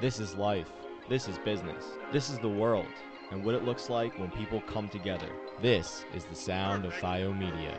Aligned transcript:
This 0.00 0.18
is 0.18 0.34
life. 0.34 0.66
This 1.10 1.28
is 1.28 1.36
business. 1.44 1.84
This 2.10 2.30
is 2.30 2.38
the 2.38 2.48
world 2.48 2.86
and 3.30 3.44
what 3.44 3.54
it 3.54 3.64
looks 3.64 3.90
like 3.90 4.18
when 4.18 4.30
people 4.30 4.62
come 4.62 4.88
together. 4.88 5.28
This 5.60 6.06
is 6.14 6.24
the 6.24 6.34
sound 6.34 6.86
of 6.86 6.94
Thio 6.94 7.38
Media. 7.38 7.78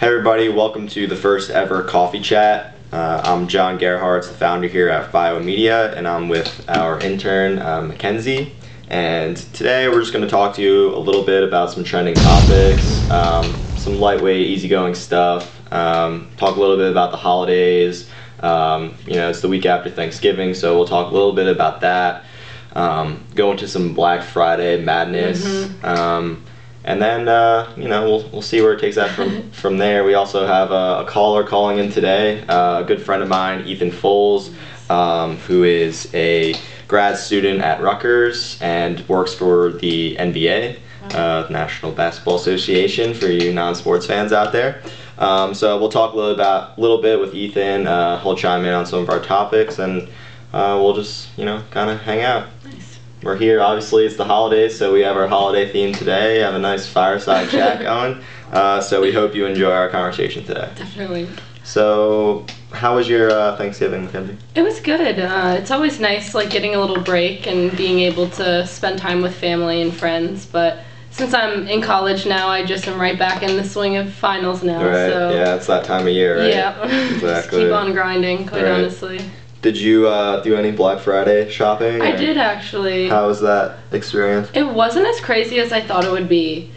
Hey 0.00 0.08
everybody, 0.08 0.48
welcome 0.48 0.88
to 0.88 1.06
the 1.06 1.14
first 1.14 1.50
ever 1.50 1.84
coffee 1.84 2.20
chat. 2.20 2.74
Uh, 2.90 3.20
I'm 3.24 3.46
John 3.46 3.78
Gerhardt, 3.78 4.24
the 4.24 4.34
founder 4.34 4.66
here 4.66 4.88
at 4.88 5.12
Bio 5.12 5.38
Media, 5.38 5.94
and 5.94 6.08
I'm 6.08 6.28
with 6.28 6.64
our 6.68 6.98
intern 6.98 7.60
uh, 7.60 7.82
Mackenzie. 7.82 8.56
And 8.88 9.36
today 9.36 9.88
we're 9.88 10.00
just 10.00 10.12
going 10.12 10.24
to 10.24 10.30
talk 10.30 10.54
to 10.56 10.62
you 10.62 10.94
a 10.94 10.98
little 10.98 11.24
bit 11.24 11.42
about 11.42 11.72
some 11.72 11.82
trending 11.82 12.14
topics, 12.14 13.10
um, 13.10 13.52
some 13.76 13.98
lightweight, 13.98 14.46
easygoing 14.46 14.94
stuff. 14.94 15.52
Um, 15.72 16.30
talk 16.36 16.56
a 16.56 16.60
little 16.60 16.76
bit 16.76 16.90
about 16.90 17.10
the 17.10 17.16
holidays. 17.16 18.08
Um, 18.40 18.94
you 19.06 19.14
know, 19.14 19.28
it's 19.28 19.40
the 19.40 19.48
week 19.48 19.66
after 19.66 19.90
Thanksgiving, 19.90 20.54
so 20.54 20.76
we'll 20.76 20.86
talk 20.86 21.10
a 21.10 21.14
little 21.14 21.32
bit 21.32 21.48
about 21.48 21.80
that. 21.80 22.24
Um, 22.74 23.24
go 23.34 23.50
into 23.50 23.66
some 23.66 23.92
Black 23.92 24.22
Friday 24.22 24.80
madness. 24.80 25.44
Um, 25.82 26.44
and 26.84 27.02
then 27.02 27.26
uh, 27.26 27.72
you 27.76 27.88
know 27.88 28.04
we'll, 28.04 28.28
we'll 28.30 28.42
see 28.42 28.60
where 28.60 28.72
it 28.72 28.80
takes 28.80 28.94
that 28.94 29.10
from 29.10 29.50
from 29.50 29.78
there. 29.78 30.04
We 30.04 30.14
also 30.14 30.46
have 30.46 30.70
a, 30.70 31.00
a 31.00 31.04
caller 31.08 31.42
calling 31.42 31.78
in 31.78 31.90
today, 31.90 32.46
uh, 32.46 32.82
a 32.82 32.84
good 32.84 33.02
friend 33.02 33.22
of 33.22 33.28
mine, 33.28 33.66
Ethan 33.66 33.90
Foles, 33.90 34.54
um, 34.88 35.36
who 35.38 35.64
is 35.64 36.08
a 36.14 36.54
grad 36.88 37.18
student 37.18 37.60
at 37.60 37.80
Rutgers 37.80 38.58
and 38.60 39.06
works 39.08 39.34
for 39.34 39.72
the 39.72 40.16
NBA, 40.16 40.78
uh, 41.14 41.46
National 41.50 41.92
Basketball 41.92 42.36
Association, 42.36 43.14
for 43.14 43.26
you 43.26 43.52
non-sports 43.52 44.06
fans 44.06 44.32
out 44.32 44.52
there. 44.52 44.82
Um, 45.18 45.54
so 45.54 45.78
we'll 45.78 45.88
talk 45.88 46.12
a 46.12 46.16
little 46.16 46.34
about 46.34 46.78
little 46.78 47.00
bit 47.00 47.18
with 47.18 47.34
Ethan. 47.34 47.86
Uh, 47.86 48.20
he'll 48.20 48.36
chime 48.36 48.64
in 48.64 48.74
on 48.74 48.86
some 48.86 49.00
of 49.00 49.08
our 49.08 49.20
topics, 49.20 49.78
and 49.78 50.08
uh, 50.52 50.78
we'll 50.80 50.94
just 50.94 51.36
you 51.38 51.44
know 51.44 51.62
kind 51.70 51.90
of 51.90 52.00
hang 52.00 52.22
out. 52.22 52.48
Nice. 52.64 52.98
We're 53.22 53.36
here. 53.36 53.60
Obviously, 53.60 54.04
it's 54.04 54.16
the 54.16 54.24
holidays, 54.24 54.78
so 54.78 54.92
we 54.92 55.00
have 55.00 55.16
our 55.16 55.26
holiday 55.26 55.70
theme 55.72 55.94
today. 55.94 56.40
Have 56.40 56.54
a 56.54 56.58
nice 56.58 56.86
fireside 56.86 57.48
chat 57.48 57.80
going. 57.82 58.22
Uh, 58.52 58.80
so 58.80 59.00
we 59.00 59.12
hope 59.12 59.34
you 59.34 59.46
enjoy 59.46 59.72
our 59.72 59.88
conversation 59.88 60.44
today. 60.44 60.70
Definitely. 60.76 61.28
So, 61.66 62.46
how 62.70 62.94
was 62.94 63.08
your 63.08 63.28
uh, 63.28 63.56
Thanksgiving, 63.56 64.04
Mackenzie? 64.04 64.36
It 64.54 64.62
was 64.62 64.78
good. 64.78 65.18
Uh, 65.18 65.56
it's 65.58 65.72
always 65.72 65.98
nice, 65.98 66.32
like 66.32 66.48
getting 66.48 66.76
a 66.76 66.80
little 66.80 67.02
break 67.02 67.48
and 67.48 67.76
being 67.76 67.98
able 67.98 68.30
to 68.30 68.64
spend 68.68 69.00
time 69.00 69.20
with 69.20 69.34
family 69.34 69.82
and 69.82 69.92
friends. 69.92 70.46
But 70.46 70.78
since 71.10 71.34
I'm 71.34 71.66
in 71.66 71.82
college 71.82 72.24
now, 72.24 72.46
I 72.46 72.64
just 72.64 72.86
am 72.86 73.00
right 73.00 73.18
back 73.18 73.42
in 73.42 73.56
the 73.56 73.64
swing 73.64 73.96
of 73.96 74.12
finals 74.12 74.62
now. 74.62 74.86
Right. 74.86 75.10
So 75.10 75.30
Yeah, 75.34 75.56
it's 75.56 75.66
that 75.66 75.84
time 75.84 76.06
of 76.06 76.12
year, 76.12 76.38
right? 76.38 76.50
yeah, 76.50 76.78
just 76.86 77.14
Exactly. 77.14 77.64
keep 77.64 77.72
on 77.72 77.92
grinding. 77.92 78.46
Quite 78.46 78.62
Right. 78.62 78.70
honestly, 78.70 79.20
Did 79.60 79.76
you 79.76 80.06
uh, 80.06 80.44
do 80.44 80.54
any 80.54 80.70
Black 80.70 81.00
Friday 81.00 81.50
shopping? 81.50 82.00
I 82.00 82.12
or 82.12 82.16
did 82.16 82.38
actually. 82.38 83.08
How 83.08 83.26
was 83.26 83.40
that 83.40 83.78
experience? 83.90 84.50
It 84.54 84.68
wasn't 84.68 85.08
as 85.08 85.18
crazy 85.20 85.58
as 85.58 85.72
I 85.72 85.80
thought 85.80 86.04
it 86.04 86.12
would 86.12 86.28
be. 86.28 86.70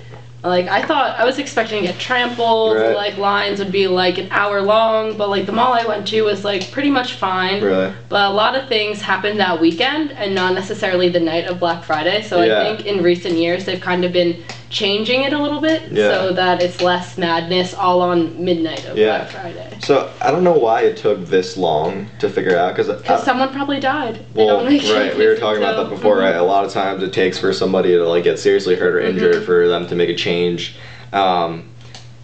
Like 0.43 0.67
I 0.67 0.81
thought 0.83 1.19
I 1.19 1.25
was 1.25 1.37
expecting 1.37 1.81
to 1.81 1.87
get 1.87 1.99
trampled, 1.99 2.77
Right. 2.77 2.95
like 2.95 3.17
lines 3.17 3.59
would 3.59 3.71
be 3.73 3.87
like 3.87 4.17
an 4.17 4.29
hour 4.31 4.61
long, 4.61 5.17
but 5.17 5.29
like 5.29 5.45
the 5.45 5.51
mall 5.51 5.73
I 5.73 5.85
went 5.85 6.07
to 6.09 6.21
was 6.21 6.45
like 6.45 6.71
pretty 6.71 6.89
much 6.89 7.13
fine. 7.15 7.61
Really? 7.61 7.93
But 8.07 8.31
a 8.31 8.33
lot 8.33 8.55
of 8.55 8.69
things 8.69 9.01
happened 9.01 9.39
that 9.41 9.59
weekend 9.59 10.11
and 10.13 10.33
not 10.33 10.53
necessarily 10.53 11.09
the 11.09 11.19
night 11.19 11.45
of 11.47 11.59
Black 11.59 11.83
Friday. 11.83 12.21
So 12.21 12.41
Yeah. 12.41 12.61
I 12.61 12.63
think 12.63 12.85
in 12.87 13.03
recent 13.03 13.35
years 13.35 13.65
they've 13.65 13.81
kind 13.81 14.05
of 14.05 14.13
been 14.13 14.41
changing 14.69 15.23
it 15.23 15.33
a 15.33 15.41
little 15.41 15.59
bit 15.61 15.81
Yeah. 15.91 16.11
so 16.11 16.33
that 16.33 16.61
it's 16.61 16.81
less 16.81 17.17
madness 17.17 17.73
all 17.73 18.01
on 18.01 18.43
midnight 18.43 18.85
of 18.85 18.97
Yeah. 18.97 19.17
Black 19.19 19.29
Friday. 19.31 19.67
So 19.81 20.09
I 20.21 20.29
don't 20.31 20.43
know 20.43 20.53
why 20.57 20.81
it 20.81 20.97
took 20.97 21.25
this 21.25 21.57
long 21.57 22.07
to 22.19 22.29
figure 22.29 22.57
out 22.57 22.75
because 22.75 23.23
someone 23.23 23.49
probably 23.49 23.79
died. 23.79 24.19
Well, 24.35 24.63
right, 24.65 25.17
we 25.17 25.25
were 25.27 25.35
talking 25.35 25.61
about 25.63 25.83
that 25.83 25.89
before, 25.89 26.17
Mhm. 26.17 26.21
right? 26.21 26.35
A 26.35 26.43
lot 26.43 26.65
of 26.65 26.71
times 26.71 27.01
it 27.01 27.11
takes 27.13 27.37
for 27.39 27.51
somebody 27.51 27.89
to 27.89 28.07
like 28.07 28.23
get 28.23 28.37
seriously 28.39 28.75
hurt 28.75 28.93
or 28.95 28.99
injured 28.99 29.35
Mhm. 29.41 29.45
for 29.45 29.67
them 29.67 29.87
to 29.87 29.95
make 29.95 30.09
a 30.09 30.15
change. 30.15 30.75
Um, 31.13 31.63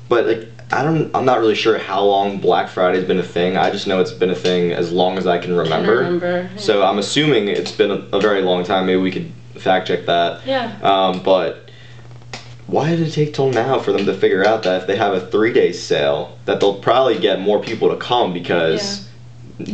but 0.08 0.28
like, 0.28 0.48
I 0.72 0.84
don't, 0.84 1.16
I'm 1.16 1.25
not 1.25 1.40
really 1.40 1.56
sure 1.56 1.78
how 1.78 2.03
long 2.03 2.38
Black 2.38 2.69
Friday's 2.69 3.06
been 3.06 3.19
a 3.19 3.24
thing. 3.24 3.56
I 3.58 3.69
just 3.72 3.88
know 3.88 4.00
it's 4.02 4.12
been 4.12 4.31
a 4.31 4.36
thing 4.36 4.72
as 4.72 4.92
long 4.92 5.18
as 5.18 5.25
I 5.28 5.38
can 5.38 5.52
Can 5.52 5.58
remember. 5.58 5.96
remember. 5.98 6.50
So 6.58 6.84
I'm 6.84 6.98
assuming 7.00 7.48
it's 7.48 7.72
been 7.72 7.92
a, 7.92 8.02
a 8.14 8.19
very 8.19 8.42
long 8.42 8.64
time. 8.64 8.86
Maybe 8.88 9.00
we 9.00 9.12
could 9.12 9.31
fact 9.58 9.88
check 9.88 10.06
that. 10.08 10.42
yeah. 10.46 10.72
Um, 10.84 11.22
but 11.24 11.65
why 12.68 12.90
did 12.90 13.02
it 13.02 13.12
take 13.12 13.34
till 13.34 13.50
now 13.50 13.80
for 13.80 13.92
them 13.92 14.06
to 14.06 14.14
figure 14.14 14.46
out 14.46 14.64
that 14.64 14.81
if 14.81 14.88
they 14.88 14.96
have 14.96 15.14
a 15.14 15.26
three 15.28 15.53
day 15.53 15.72
sale, 15.72 16.38
that 16.46 16.59
they'll 16.59 16.80
probably 16.80 17.20
get 17.20 17.40
more 17.40 17.62
people 17.62 17.90
to 17.90 17.98
come 17.98 18.34
because 18.34 19.08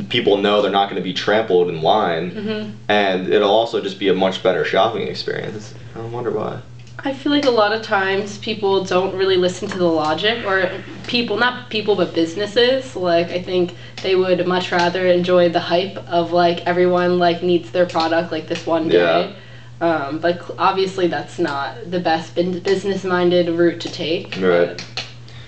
people 0.10 0.38
know 0.38 0.62
they're 0.62 0.72
not 0.72 0.90
going 0.90 1.02
to 1.02 1.04
be 1.04 1.14
trampled 1.14 1.70
in 1.70 1.82
line, 1.82 2.32
hmm 2.32 2.70
and 2.88 3.32
it'll 3.34 3.50
also 3.50 3.82
just 3.82 4.00
be 4.00 4.10
a 4.10 4.14
much 4.14 4.44
better 4.44 4.66
shopping 4.66 5.08
experience. 5.08 5.74
I 5.96 6.02
wonder 6.02 6.32
why. 6.32 6.62
I 7.04 7.14
feel 7.14 7.32
like 7.32 7.46
a 7.46 7.52
lot 7.52 7.74
of 7.74 7.82
times 7.82 8.38
people 8.40 8.84
don't 8.84 9.16
really 9.16 9.38
listen 9.38 9.68
to 9.70 9.78
the 9.78 9.88
logic, 9.88 10.46
or 10.46 10.70
people, 11.08 11.38
not 11.38 11.70
people, 11.70 11.96
but 11.96 12.14
businesses. 12.14 12.96
Like, 12.96 13.30
I 13.32 13.42
think 13.42 13.74
they 14.04 14.16
would 14.16 14.46
much 14.46 14.72
rather 14.72 15.08
enjoy 15.08 15.50
the 15.50 15.60
hype 15.60 15.98
of 16.08 16.32
like 16.32 16.62
everyone 16.68 17.18
like 17.18 17.42
needs 17.42 17.72
their 17.72 17.88
product 17.88 18.32
like 18.32 18.48
this 18.48 18.68
one 18.68 18.88
day. 18.88 19.36
Um, 19.82 20.20
but 20.20 20.40
obviously, 20.60 21.08
that's 21.08 21.40
not 21.40 21.90
the 21.90 22.00
best 22.00 22.36
business 22.36 23.04
minded 23.04 23.50
route 23.50 23.82
to 23.82 23.90
take. 23.90 24.36
Right. 24.40 24.78
but- 24.78 24.84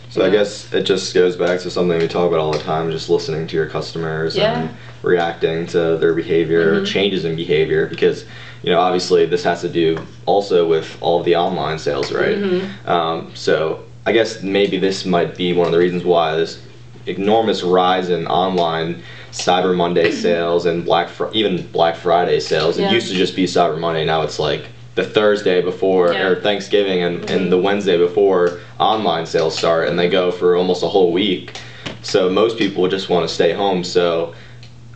So 0.09 0.23
I 0.23 0.29
guess 0.29 0.71
it 0.71 0.83
just 0.83 1.11
goes 1.15 1.35
back 1.35 1.59
to 1.61 1.71
something 1.71 1.97
we 1.97 2.07
talk 2.07 2.27
about 2.27 2.39
all 2.39 2.51
the 2.51 2.59
time, 2.59 2.91
just 2.91 3.09
listening 3.09 3.47
to 3.47 3.55
your 3.55 3.65
customers 3.65 4.35
Yeah. 4.37 4.59
and 4.59 4.69
reacting 5.01 5.65
to 5.67 5.97
their 5.97 6.13
behavior, 6.13 6.81
Mhm. 6.81 6.85
changes 6.85 7.25
in 7.25 7.35
behavior, 7.35 7.87
because 7.87 8.23
you 8.61 8.71
know 8.71 8.79
obviously 8.79 9.25
this 9.25 9.43
has 9.43 9.61
to 9.61 9.69
do 9.69 9.97
also 10.27 10.67
with 10.67 10.97
all 11.01 11.23
the 11.23 11.35
online 11.35 11.79
sales, 11.79 12.11
right? 12.11 12.37
Mhm. 12.39 12.87
Um, 12.87 13.31
so 13.33 13.79
I 14.05 14.11
guess 14.11 14.43
maybe 14.43 14.77
this 14.77 15.03
might 15.03 15.35
be 15.35 15.51
one 15.51 15.65
of 15.65 15.71
the 15.73 15.79
reasons 15.79 16.03
why 16.03 16.35
this 16.35 16.59
enormous 17.07 17.63
rise 17.63 18.09
in 18.09 18.27
online 18.27 19.03
Cyber 19.31 19.75
Monday 19.75 20.11
sales 20.25 20.65
and 20.65 20.85
Black 20.85 21.09
Fr- 21.09 21.31
even 21.33 21.65
Black 21.67 21.95
Friday 21.95 22.39
sales. 22.39 22.77
It 22.77 22.91
used 22.91 23.07
to 23.09 23.13
just 23.15 23.35
be 23.35 23.45
Cyber 23.45 23.79
Monday. 23.79 24.05
Now 24.05 24.21
it's 24.21 24.39
like 24.39 24.67
the 24.95 25.03
Thursday 25.03 25.61
before 25.61 26.13
Yeah. 26.13 26.27
or 26.27 26.41
Thanksgiving 26.41 27.01
and, 27.03 27.21
Mhm. 27.21 27.29
and 27.35 27.51
the 27.51 27.57
Wednesday 27.57 27.97
before 27.97 28.59
online 28.79 29.25
sales 29.25 29.57
start, 29.57 29.87
and 29.89 29.97
they 29.97 30.07
go 30.07 30.31
for 30.31 30.55
almost 30.55 30.83
a 30.83 30.87
whole 30.87 31.11
week. 31.11 31.57
So 32.03 32.29
most 32.29 32.57
people 32.57 32.87
just 32.87 33.09
want 33.09 33.27
to 33.27 33.33
stay 33.33 33.53
home. 33.53 33.83
So 33.83 34.33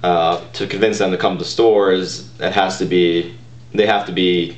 uh, 0.04 0.40
to 0.54 0.68
convince 0.68 1.00
them 1.00 1.10
to 1.12 1.18
come 1.18 1.38
to 1.40 1.44
stores, 1.44 2.30
it 2.40 2.52
has 2.54 2.78
to 2.78 2.86
be 2.86 3.34
they 3.74 3.86
have 3.88 4.06
to 4.06 4.12
be 4.12 4.56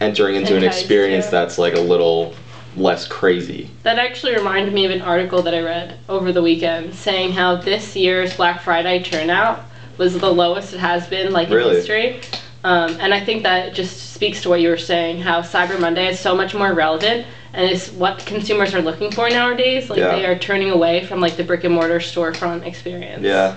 entering 0.00 0.36
into 0.36 0.54
an 0.56 0.62
experience 0.64 1.24
yeah. 1.26 1.30
that's 1.30 1.58
like 1.58 1.74
a 1.74 1.80
little 1.80 2.34
less 2.76 3.06
crazy. 3.06 3.70
That 3.82 3.98
actually 3.98 4.34
reminded 4.34 4.72
me 4.72 4.84
of 4.84 4.90
an 4.90 5.02
article 5.02 5.42
that 5.42 5.54
I 5.54 5.60
read 5.60 5.98
over 6.08 6.32
the 6.32 6.42
weekend 6.42 6.94
saying 6.94 7.32
how 7.32 7.56
this 7.56 7.96
year's 7.96 8.36
Black 8.36 8.60
Friday 8.62 9.02
turnout 9.02 9.64
was 9.96 10.18
the 10.18 10.32
lowest 10.32 10.74
it 10.74 10.78
has 10.78 11.06
been 11.08 11.32
like 11.32 11.50
in 11.50 11.58
history. 11.58 12.20
Um, 12.64 12.96
and 13.00 13.14
I 13.14 13.24
think 13.24 13.44
that 13.44 13.74
just 13.74 14.12
speaks 14.12 14.42
to 14.42 14.48
what 14.48 14.60
you 14.60 14.68
were 14.68 14.76
saying, 14.76 15.20
how 15.20 15.42
Cyber 15.42 15.78
Monday 15.80 16.08
is 16.08 16.18
so 16.18 16.36
much 16.36 16.54
more 16.54 16.72
relevant 16.72 17.26
and 17.52 17.70
is 17.70 17.90
what 17.92 18.24
consumers 18.26 18.74
are 18.74 18.82
looking 18.82 19.10
for 19.10 19.28
nowadays. 19.28 19.88
Like 19.90 19.98
Yeah. 19.98 20.16
they 20.16 20.26
are 20.26 20.38
turning 20.38 20.70
away 20.70 21.04
from 21.06 21.20
like 21.20 21.36
the 21.36 21.44
brick 21.44 21.64
and 21.64 21.74
mortar 21.74 21.98
storefront 21.98 22.66
experience. 22.66 23.22
Yeah. 23.22 23.56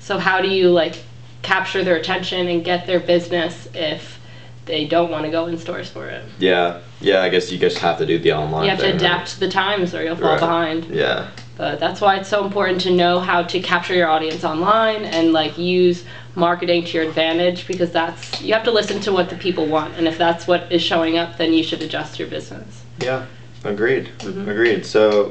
So 0.00 0.18
how 0.18 0.40
do 0.40 0.48
you 0.48 0.70
like 0.70 0.96
capture 1.42 1.82
their 1.84 1.96
attention 1.96 2.48
and 2.48 2.64
get 2.64 2.86
their 2.86 3.00
business 3.00 3.68
if 3.74 4.18
they 4.66 4.86
don't 4.86 5.10
want 5.10 5.24
to 5.24 5.30
go 5.30 5.46
in 5.46 5.56
stores 5.58 5.88
for 5.88 6.06
it? 6.08 6.24
Yeah. 6.38 6.80
Yeah, 7.00 7.22
I 7.22 7.28
guess 7.30 7.50
you 7.50 7.58
just 7.58 7.78
have 7.78 7.98
to 7.98 8.06
do 8.06 8.18
the 8.18 8.32
online 8.32 8.64
You 8.64 8.70
have 8.70 8.78
to 8.80 8.84
thing, 8.84 8.92
right? 8.92 9.00
adapt 9.00 9.30
to 9.32 9.40
the 9.40 9.48
times 9.48 9.94
or 9.94 10.02
you'll 10.04 10.16
fall 10.16 10.30
Right. 10.32 10.40
behind. 10.40 10.86
Yeah. 10.94 11.28
But 11.56 11.78
that's 11.80 12.00
why 12.00 12.16
it's 12.16 12.28
so 12.28 12.44
important 12.44 12.80
to 12.82 12.90
know 12.90 13.20
how 13.20 13.42
to 13.42 13.60
capture 13.60 13.94
your 13.94 14.08
audience 14.08 14.44
online 14.44 15.04
and 15.04 15.32
like 15.32 15.58
use 15.58 16.04
marketing 16.34 16.84
to 16.84 16.92
your 16.98 17.02
advantage 17.08 17.66
because 17.66 17.90
that's 17.90 18.40
you 18.40 18.54
have 18.54 18.64
to 18.64 18.70
listen 18.70 19.00
to 19.00 19.12
what 19.12 19.28
the 19.28 19.36
people 19.36 19.66
want 19.66 19.94
and 19.96 20.06
if 20.06 20.16
that's 20.16 20.46
what 20.46 20.70
is 20.70 20.80
showing 20.80 21.18
up 21.18 21.36
then 21.38 21.52
you 21.52 21.62
should 21.62 21.82
adjust 21.82 22.18
your 22.18 22.28
business. 22.28 22.82
Yeah. 23.00 23.24
Agreed. 23.64 24.08
Mhm. 24.20 24.48
Agreed. 24.48 24.86
So 24.86 25.28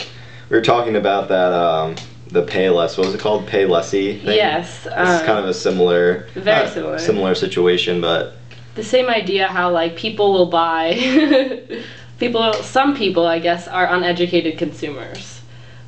we 0.50 0.56
were 0.57 0.62
talking 0.62 0.95
about 0.95 1.30
that 1.30 1.51
um 1.54 1.95
the 2.31 2.44
Payless 2.44 2.95
what 2.98 3.07
was 3.07 3.16
it 3.16 3.21
called? 3.21 3.48
Palessi 3.48 4.21
thing? 4.24 4.36
Yes. 4.36 4.86
It's 4.86 4.95
um, 4.95 5.25
kind 5.25 5.39
of 5.39 5.45
a 5.45 5.54
similar 5.54 6.27
very 6.36 6.68
similar. 6.69 7.00
similar 7.00 7.33
situation, 7.33 8.01
but 8.01 8.36
the 8.80 8.86
same 8.86 9.10
idea 9.10 9.46
how 9.48 9.70
like 9.70 9.96
people 9.98 10.31
will 10.31 10.46
buy 10.46 10.94
people 12.20 12.54
some 12.54 12.96
people 12.96 13.26
i 13.26 13.38
guess 13.38 13.68
are 13.68 13.88
uneducated 13.94 14.58
consumers 14.58 15.42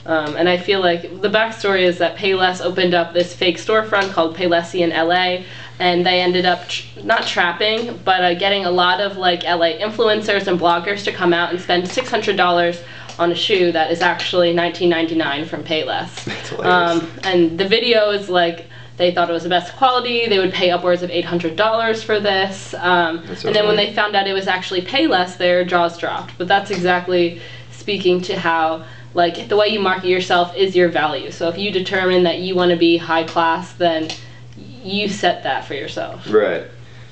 um, 0.06 0.36
and 0.36 0.50
i 0.50 0.58
feel 0.58 0.82
like 0.82 1.22
the 1.22 1.30
backstory 1.30 1.84
is 1.84 1.98
that 2.00 2.18
payless 2.18 2.60
opened 2.60 2.94
up 2.94 3.14
this 3.14 3.34
fake 3.34 3.58
storefront 3.58 4.12
called 4.12 4.36
Palessi 4.36 4.82
in 4.82 4.90
la 4.90 5.42
and 5.80 6.06
they 6.06 6.20
ended 6.20 6.46
up 6.46 6.68
tr- 6.68 7.00
not 7.02 7.26
trapping 7.26 7.98
but 8.04 8.22
uh, 8.22 8.34
getting 8.34 8.66
a 8.66 8.72
lot 8.72 9.00
of 9.00 9.16
like 9.16 9.44
la 9.44 9.72
influencers 9.88 10.48
and 10.48 10.60
bloggers 10.60 11.04
to 11.06 11.14
come 11.14 11.32
out 11.34 11.50
and 11.52 11.62
spend 11.62 11.86
$600 11.86 12.84
on 13.20 13.32
a 13.32 13.36
shoe 13.36 13.72
that 13.72 13.92
is 13.92 14.02
actually 14.02 14.54
19.99 14.54 15.48
from 15.48 15.64
Payless. 15.64 16.24
That's. 16.26 16.52
Um, 16.54 17.08
and 17.24 17.58
the 17.60 17.68
video 17.68 18.10
is 18.10 18.30
like 18.30 18.66
they 19.02 19.12
thought 19.12 19.30
it 19.30 19.34
was 19.34 19.44
the 19.44 19.50
best 19.50 19.76
quality. 19.76 20.28
They 20.28 20.38
would 20.38 20.54
pay 20.54 20.70
upwards 20.70 21.02
of 21.02 21.10
$800 21.10 22.04
for 22.04 22.20
this. 22.20 22.74
Um, 22.76 23.20
and 23.44 23.56
then 23.56 23.68
when 23.68 23.76
they 23.76 23.94
found 23.94 24.16
out 24.16 24.28
it 24.28 24.34
was 24.34 24.48
actually 24.48 24.84
Payless, 24.84 25.38
their 25.38 25.66
jaws 25.66 25.98
dropped. 25.98 26.38
But 26.38 26.48
that's 26.48 26.70
exactly 26.70 27.42
speaking 27.72 28.22
to 28.22 28.38
how 28.38 28.86
like 29.14 29.50
the 29.50 29.58
way 29.58 29.68
you 29.68 29.80
market 29.80 30.08
yourself 30.08 30.56
is 30.56 30.76
your 30.76 30.88
value. 30.88 31.32
So 31.32 31.50
if 31.50 31.58
you 31.58 31.72
determine 31.72 32.24
that 32.24 32.40
you 32.40 32.56
want 32.56 32.72
to 32.72 32.78
be 32.78 32.96
high 32.96 33.24
class, 33.24 33.74
then 33.74 34.10
you 34.56 35.10
set 35.10 35.44
that 35.44 35.66
for 35.66 35.74
yourself. 35.74 36.32
Right. 36.32 36.68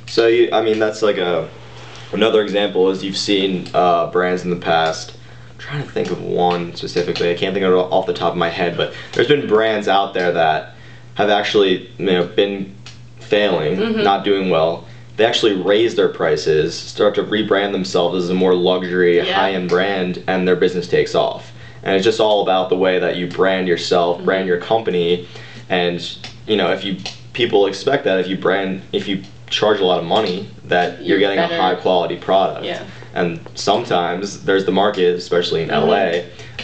So 0.08 0.28
you, 0.28 0.50
I 0.54 0.62
mean, 0.62 0.80
that's 0.80 1.02
like 1.02 1.18
a 1.18 1.50
another 2.14 2.42
example 2.42 2.90
is 2.90 3.04
you've 3.04 3.18
seen 3.18 3.68
uh, 3.74 4.12
brands 4.12 4.44
in 4.44 4.52
the 4.52 4.56
past. 4.56 5.18
I'm 5.52 5.58
trying 5.58 5.84
to 5.84 5.90
think 5.90 6.12
of 6.12 6.22
one 6.22 6.76
specifically. 6.76 7.32
I 7.32 7.36
can't 7.36 7.54
think 7.54 7.66
of 7.66 7.74
it 7.74 7.76
off 7.76 8.06
the 8.06 8.14
top 8.14 8.32
of 8.32 8.38
my 8.38 8.50
head, 8.50 8.78
but 8.78 8.94
there's 9.14 9.28
been 9.28 9.48
brands 9.48 9.88
out 9.88 10.14
there 10.14 10.32
that 10.32 10.76
have 11.19 11.30
actually 11.30 11.89
you 11.98 12.06
know 12.06 12.24
been 12.24 12.74
failing, 13.19 13.75
Mhm. 13.77 14.04
not 14.04 14.24
doing 14.24 14.50
well. 14.50 14.86
They 15.18 15.25
actually 15.25 15.54
raise 15.54 15.95
their 15.95 16.07
prices, 16.07 16.74
start 16.74 17.13
to 17.16 17.24
rebrand 17.24 17.74
themselves 17.74 18.24
as 18.24 18.30
a 18.30 18.33
more 18.33 18.56
luxury, 18.56 19.18
Yeah. 19.18 19.25
high-end 19.25 19.68
brand, 19.68 20.24
and 20.27 20.48
their 20.48 20.56
business 20.56 20.88
takes 20.88 21.13
off. 21.13 21.51
And 21.83 21.94
it's 21.95 22.06
just 22.06 22.21
all 22.21 22.42
about 22.42 22.69
the 22.69 22.77
way 22.77 23.00
that 23.00 23.18
you 23.18 23.27
brand 23.27 23.68
yourself, 23.68 24.24
brand 24.24 24.42
Mm-hmm. 24.44 24.48
your 24.48 24.57
company, 24.60 25.27
and 25.69 26.01
you 26.48 26.56
know 26.56 26.71
if 26.71 26.83
you 26.86 26.95
people 27.33 27.68
expect 27.68 28.06
that 28.06 28.18
if 28.19 28.27
you 28.27 28.38
brand 28.38 28.81
if 28.94 29.07
you 29.10 29.19
charge 29.50 29.80
a 29.81 29.86
lot 29.86 30.00
of 30.00 30.06
money 30.06 30.48
that 30.68 30.88
you're, 31.00 31.18
You're 31.18 31.19
getting 31.19 31.38
better. 31.38 31.56
a 31.56 31.62
high 31.62 31.75
quality 31.75 32.16
product. 32.16 32.63
Yeah. 32.66 32.81
And 33.13 33.39
sometimes 33.56 34.44
there's 34.45 34.66
the 34.66 34.71
market, 34.71 35.16
especially 35.18 35.63
in 35.63 35.69
Mhm. 35.69 35.88
LA, 35.89 36.10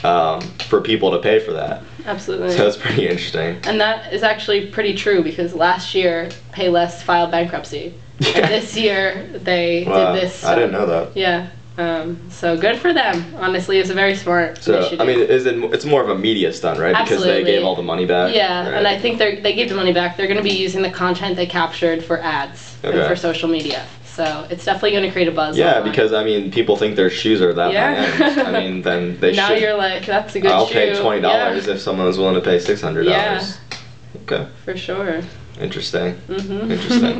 um, 0.09 0.39
for 0.69 0.79
people 0.81 1.11
to 1.11 1.17
pay 1.17 1.39
for 1.39 1.51
that. 1.53 1.81
Absolutely. 2.05 2.55
So 2.55 2.67
it's 2.67 2.77
pretty 2.77 3.07
interesting. 3.07 3.57
And 3.63 3.79
that 3.81 4.13
is 4.13 4.23
actually 4.23 4.67
pretty 4.67 4.93
true 4.95 5.23
because 5.23 5.53
last 5.53 5.93
year 5.95 6.29
Payless 6.53 7.01
filed 7.01 7.31
bankruptcy, 7.31 7.93
and 8.19 8.45
this 8.45 8.77
year 8.77 9.27
they 9.33 9.85
Wow, 9.87 10.13
did 10.13 10.21
this. 10.23 10.43
I 10.45 10.55
didn't 10.55 10.71
know 10.71 10.85
that. 10.85 11.15
Yeah. 11.17 11.47
Um, 11.77 12.21
so 12.29 12.55
good 12.57 12.79
for 12.79 12.93
them. 12.93 13.35
Honestly, 13.35 13.79
it's 13.79 13.89
a 13.89 13.93
very 13.93 14.15
smart 14.15 14.63
So 14.63 14.77
initiative. 14.77 15.01
I 15.01 15.05
mean, 15.05 15.19
is 15.19 15.45
it? 15.45 15.55
It's 15.73 15.83
more 15.83 16.01
of 16.01 16.09
a 16.09 16.15
media 16.17 16.53
stunt, 16.53 16.79
right? 16.79 16.95
Absolutely. 16.95 17.27
Because 17.27 17.45
they 17.45 17.51
gave 17.51 17.65
all 17.65 17.75
the 17.75 17.81
money 17.83 18.05
back. 18.05 18.33
yeah, 18.33 18.63
right? 18.65 18.73
and 18.75 18.87
I 18.87 18.97
think 18.97 19.17
they 19.17 19.41
they 19.41 19.53
gave 19.53 19.67
the 19.67 19.75
money 19.75 19.91
back. 19.91 20.15
They're 20.15 20.27
going 20.27 20.37
to 20.37 20.43
be 20.43 20.51
using 20.55 20.81
the 20.81 20.89
content 20.89 21.35
they 21.35 21.45
captured 21.47 22.01
for 22.03 22.19
ads 22.21 22.77
Okay. 22.85 22.97
and 22.97 23.07
for 23.07 23.15
social 23.17 23.49
media. 23.49 23.85
So 24.15 24.47
it's 24.50 24.63
definitely 24.63 24.91
going 24.91 25.03
to 25.03 25.12
create 25.12 25.27
a 25.27 25.31
buzz. 25.31 25.57
Yeah, 25.57 25.77
online. 25.77 25.91
because 25.91 26.13
I 26.13 26.23
mean, 26.23 26.50
people 26.51 26.77
think 26.77 26.95
their 26.95 27.09
shoes 27.09 27.41
are 27.41 27.53
that 27.53 27.71
Yeah. 27.73 28.06
high 28.06 28.25
end. 28.29 28.39
I 28.47 28.51
mean, 28.63 28.81
then 28.81 29.19
they 29.19 29.33
now 29.33 29.50
should. 29.50 29.59
you're 29.62 29.75
like, 29.75 30.06
that's 30.06 30.35
a 30.35 30.39
good 30.39 30.47
shoe. 30.50 30.53
I'll 30.53 30.67
shoe. 30.67 30.73
pay 30.73 31.00
twenty 31.01 31.21
dollars 31.21 31.67
Yeah, 31.67 31.73
if 31.73 31.81
someone 31.81 32.06
was 32.07 32.17
willing 32.17 32.35
to 32.35 32.41
pay 32.41 32.57
six 32.59 32.79
hundred 32.81 33.03
dollars. 33.06 33.57
Yeah. 33.71 33.77
Okay, 34.23 34.47
for 34.63 34.75
sure. 34.77 35.21
interesting. 35.59 36.13
hmm 36.27 36.71
Interesting. 36.71 37.17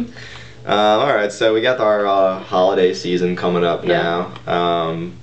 um, 0.65 0.65
all 0.65 1.13
right, 1.13 1.31
so 1.31 1.53
we 1.53 1.59
got 1.62 1.80
our 1.80 2.06
uh, 2.07 2.39
holiday 2.39 2.94
season 2.94 3.36
coming 3.36 3.63
up 3.65 3.83
Yeah. 3.83 4.31
now. 4.47 4.53
Um, 4.53 5.13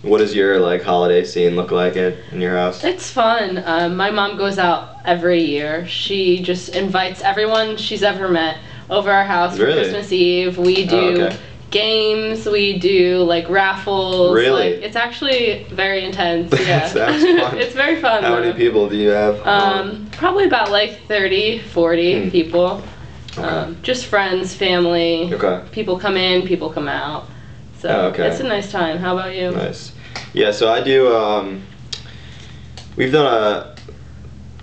what 0.00 0.18
does 0.18 0.34
your 0.34 0.58
like 0.58 0.82
holiday 0.82 1.22
scene 1.24 1.54
look 1.56 1.70
like 1.70 1.96
at 1.96 2.14
in 2.32 2.40
your 2.40 2.56
house? 2.56 2.82
It's 2.82 3.10
fun. 3.10 3.62
Um, 3.64 3.94
my 3.96 4.10
mom 4.10 4.36
goes 4.36 4.58
out 4.58 4.88
every 5.04 5.42
year. 5.42 5.86
She 5.86 6.40
just 6.40 6.70
invites 6.70 7.20
everyone 7.20 7.76
she's 7.76 8.02
ever 8.02 8.28
met 8.28 8.56
over 8.92 9.10
our 9.10 9.24
house 9.24 9.56
for 9.56 9.64
Christmas 9.64 10.12
Eve. 10.12 10.58
We 10.58 10.86
do 10.86 10.96
Oh, 10.96 11.24
okay. 11.26 11.36
games. 11.70 12.46
We 12.46 12.78
do 12.78 13.18
like 13.22 13.48
raffles. 13.48 14.34
Really? 14.36 14.74
Like, 14.74 14.82
it's 14.82 14.96
actually 14.96 15.64
very 15.70 16.04
intense. 16.04 16.52
Yeah. 16.60 16.92
It's 17.56 17.74
very 17.74 18.00
fun. 18.00 18.22
How 18.22 18.38
many 18.38 18.52
people 18.52 18.88
do 18.88 18.96
you 18.96 19.08
have? 19.08 19.44
Um, 19.46 20.08
probably 20.12 20.44
about 20.44 20.70
like 20.70 21.00
30, 21.08 21.58
40 21.60 22.24
Hmm. 22.24 22.30
people. 22.30 22.82
Okay. 23.38 23.42
Um, 23.48 23.78
just 23.82 24.04
friends, 24.06 24.54
family. 24.54 25.32
okay. 25.32 25.64
People 25.72 25.98
come 25.98 26.18
in, 26.18 26.42
people 26.46 26.68
come 26.68 26.86
out. 26.86 27.24
So 27.78 27.88
Oh, 27.88 28.06
okay. 28.08 28.28
it's 28.28 28.40
a 28.40 28.44
nice 28.44 28.70
time. 28.70 28.98
How 28.98 29.16
about 29.16 29.34
you? 29.34 29.50
Nice. 29.52 29.92
Yeah, 30.34 30.50
so 30.52 30.70
I 30.70 30.82
do. 30.82 31.14
Um, 31.16 31.62
we've 32.96 33.10
done 33.10 33.26
a 33.26 33.74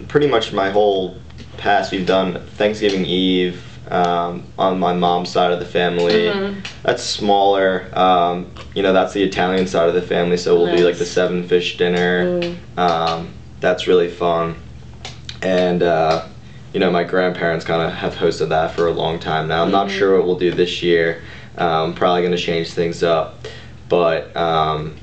pretty 0.07 0.27
much 0.27 0.53
my 0.53 0.69
whole 0.69 1.17
past. 1.57 1.91
We've 1.91 2.05
done 2.05 2.39
Thanksgiving 2.57 3.05
Eve 3.05 3.61
um, 3.89 4.43
on 4.57 4.79
my 4.79 4.93
mom's 4.93 5.29
side 5.29 5.51
of 5.51 5.59
the 5.59 5.65
family. 5.65 6.13
Mhm. 6.29 6.55
That's 6.83 7.03
smaller. 7.03 7.87
Um, 7.93 8.47
you 8.75 8.83
know, 8.83 8.93
that's 8.93 9.13
the 9.13 9.23
Italian 9.23 9.67
side 9.67 9.87
of 9.89 9.95
the 9.95 10.01
family. 10.01 10.37
So 10.37 10.55
we'll 10.55 10.75
do 10.75 10.85
like 10.85 10.97
the 10.97 11.05
seven 11.05 11.47
fish 11.47 11.77
dinner. 11.77 12.39
Ooh. 12.43 12.55
Um, 12.81 13.29
that's 13.59 13.87
really 13.87 14.07
fun. 14.09 14.55
And 15.41 15.81
uh, 15.83 16.23
you 16.73 16.79
know, 16.79 16.91
my 16.91 17.03
grandparents 17.03 17.65
kind 17.65 17.81
of 17.81 17.91
have 17.93 18.15
hosted 18.15 18.49
that 18.49 18.71
for 18.71 18.87
a 18.87 18.91
long 18.91 19.19
time 19.19 19.47
now. 19.47 19.63
I'm 19.63 19.71
not 19.71 19.87
Mhm. 19.87 19.97
sure 19.97 20.17
what 20.17 20.25
we'll 20.27 20.37
do 20.39 20.51
this 20.51 20.83
year. 20.83 21.21
Um, 21.57 21.93
probably 21.93 22.21
going 22.21 22.31
to 22.31 22.37
change 22.37 22.71
things 22.71 23.03
up, 23.03 23.45
but 23.89 24.33
um, 24.37 24.95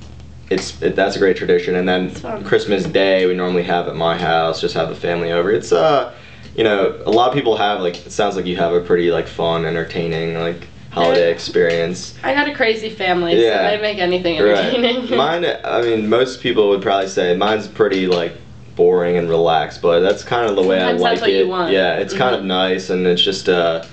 it's 0.49 0.81
it, 0.81 0.95
that's 0.97 1.17
a 1.17 1.19
great 1.19 1.37
tradition. 1.37 1.75
And 1.75 1.87
then 1.89 2.15
Christmas 2.45 2.85
Day 2.85 3.27
we 3.27 3.35
normally 3.35 3.65
have 3.65 3.89
at 3.89 3.97
my 3.97 4.17
house, 4.17 4.61
just 4.61 4.75
have 4.75 4.89
the 4.89 4.95
family 4.95 5.33
over. 5.33 5.51
It's 5.51 5.73
uh, 5.73 6.13
you 6.57 6.65
know, 6.65 7.01
a 7.05 7.11
lot 7.11 7.29
of 7.29 7.35
people 7.35 7.57
have 7.57 7.81
like 7.81 8.07
it 8.07 8.11
sounds 8.13 8.37
like 8.37 8.47
you 8.47 8.57
have 8.57 8.73
a 8.73 8.81
pretty 8.81 9.11
like 9.11 9.29
fun, 9.29 9.65
entertaining 9.65 10.39
like 10.39 10.67
holiday 10.91 11.27
Yeah. 11.29 11.35
experience. 11.35 12.15
I 12.25 12.33
got 12.33 12.49
a 12.49 12.55
crazy 12.55 12.89
family, 12.91 13.41
Yeah. 13.41 13.71
so 13.71 13.77
they 13.77 13.83
make 13.83 13.99
anything 13.99 14.39
entertaining. 14.39 15.03
Right. 15.03 15.11
Mine, 15.43 15.47
I 15.65 15.83
mean, 15.83 16.09
most 16.09 16.41
people 16.41 16.69
would 16.71 16.81
probably 16.83 17.09
say 17.09 17.37
mine's 17.37 17.69
pretty 17.69 18.07
like 18.07 18.33
boring 18.77 19.17
and 19.19 19.29
relaxed, 19.29 19.83
but 19.83 20.01
that's 20.01 20.23
kind 20.25 20.49
of 20.49 20.57
the 20.57 20.63
way 20.63 20.79
Sometimes 20.79 21.01
I 21.01 21.05
like 21.05 21.11
that's 21.13 21.21
what 21.23 21.31
it. 21.31 21.45
you 21.45 21.49
want. 21.49 21.73
Yeah, 21.73 21.97
it's 21.97 22.15
kind 22.15 22.35
of 22.35 22.45
nice, 22.45 22.89
and 22.91 23.07
it's 23.07 23.23
just 23.23 23.49
uh, 23.51 23.85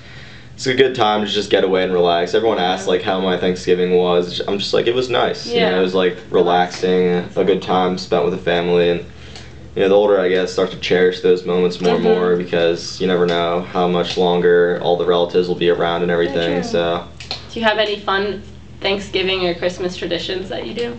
it's 0.54 0.66
a 0.66 0.74
good 0.74 0.94
time 0.94 1.26
to 1.26 1.30
just 1.30 1.50
get 1.50 1.64
away 1.64 1.82
and 1.84 1.92
relax. 1.92 2.32
Everyone 2.34 2.58
asks 2.58 2.86
like 2.88 3.02
how 3.02 3.20
my 3.20 3.36
Thanksgiving 3.38 3.96
was. 3.96 4.40
I'm 4.48 4.58
just 4.58 4.72
like 4.72 4.86
it 4.86 4.94
was 4.94 5.10
nice. 5.10 5.46
You 5.46 5.60
know, 5.60 5.70
Yeah. 5.70 5.78
it 5.78 5.82
was 5.82 5.94
like 5.94 6.16
relaxing, 6.30 7.28
a 7.36 7.44
good 7.44 7.60
time 7.60 7.98
spent 7.98 8.24
with 8.24 8.32
the 8.32 8.40
family, 8.40 8.88
and 8.88 9.04
you 9.74 9.82
know, 9.82 9.88
the 9.88 9.94
older 9.94 10.20
I 10.20 10.28
get, 10.28 10.48
start 10.48 10.70
to 10.70 10.76
cherish 10.78 11.20
those 11.20 11.44
moments 11.44 11.80
more 11.80 11.96
and 11.96 12.04
Mhm. 12.04 12.08
more 12.14 12.36
because 12.36 13.00
you 13.00 13.06
never 13.06 13.26
know 13.26 13.62
how 13.72 13.88
much 13.88 14.16
longer 14.16 14.78
all 14.80 14.96
the 14.96 15.04
relatives 15.04 15.48
will 15.48 15.56
be 15.56 15.68
around 15.70 16.02
and 16.02 16.10
everything. 16.10 16.62
So. 16.62 17.04
Do 17.52 17.60
you 17.60 17.66
have 17.66 17.78
any 17.78 17.96
fun 17.96 18.42
Thanksgiving 18.80 19.46
or 19.46 19.54
Christmas 19.54 19.96
traditions 19.96 20.48
that 20.48 20.66
you 20.66 20.74
do? 20.74 20.96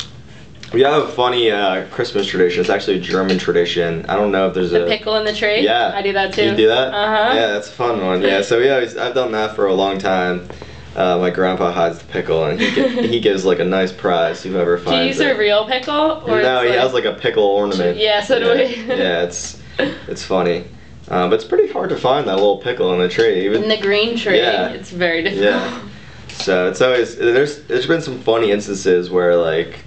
We 0.73 0.81
have 0.81 1.03
a 1.03 1.07
funny 1.07 1.51
uh, 1.51 1.85
Christmas 1.91 2.25
tradition. 2.27 2.59
It's 2.59 2.69
actually 2.69 2.97
a 2.97 3.01
German 3.01 3.37
tradition. 3.37 4.05
I 4.09 4.15
don't 4.15 4.31
know 4.31 4.47
if 4.47 4.53
there's 4.55 4.71
The 4.71 4.85
a 4.85 4.87
pickle 4.89 5.15
in 5.15 5.23
the 5.23 5.31
tree? 5.31 5.61
Yeah. 5.61 5.93
I 5.95 6.01
do 6.01 6.11
that 6.13 6.33
too. 6.33 6.45
You 6.45 6.55
do 6.55 6.67
that? 6.67 6.93
Uh-huh. 6.93 7.33
Yeah, 7.33 7.47
that's 7.47 7.69
a 7.69 7.71
fun 7.71 8.03
one. 8.03 8.21
Yeah, 8.21 8.41
so 8.41 8.59
we 8.59 8.69
always 8.69 8.97
I've 8.97 9.13
done 9.13 9.31
that 9.33 9.55
for 9.55 9.67
a 9.67 9.73
long 9.73 9.99
time. 9.99 10.49
Uh, 10.95 11.17
my 11.17 11.29
grandpa 11.29 11.71
hides 11.73 11.99
the 11.99 12.05
pickle, 12.05 12.45
and 12.45 12.59
he, 12.59 12.71
gi- 12.73 13.07
he 13.07 13.19
gives 13.19 13.43
like 13.43 13.59
a 13.59 13.65
nice 13.65 13.91
prize 13.91 14.41
to 14.41 14.49
whoever 14.49 14.77
finds 14.77 14.91
it. 14.91 14.93
Do 14.93 15.01
you 15.01 15.07
use 15.07 15.19
it. 15.19 15.35
a 15.35 15.37
real 15.37 15.67
pickle? 15.67 16.23
Or 16.25 16.41
no, 16.41 16.63
he 16.63 16.71
has 16.71 16.93
like 16.93 17.03
a 17.03 17.13
pickle 17.13 17.43
ornament. 17.43 17.97
Yeah, 17.97 18.23
so 18.23 18.39
do 18.39 18.45
yeah. 18.45 18.53
we. 18.53 18.87
yeah, 18.87 19.23
it's 19.23 19.61
it's 19.79 20.23
funny, 20.23 20.65
uh, 21.09 21.27
but 21.27 21.35
it's 21.35 21.43
pretty 21.43 21.71
hard 21.71 21.89
to 21.89 21.97
find 21.97 22.27
that 22.27 22.35
little 22.35 22.59
pickle 22.59 22.93
in 22.93 22.99
the 22.99 23.09
tree. 23.09 23.45
Even 23.45 23.63
in 23.63 23.69
the 23.69 23.77
green 23.77 24.17
tree. 24.17 24.37
Yeah. 24.37 24.69
It's 24.69 24.89
very 24.89 25.21
difficult. 25.21 25.45
Yeah. 25.45 25.81
So 26.29 26.69
it's 26.69 26.81
always 26.81 27.17
there's 27.17 27.63
there's 27.63 27.87
been 27.87 28.01
some 28.01 28.19
funny 28.19 28.51
instances 28.51 29.09
where 29.09 29.35
like 29.35 29.79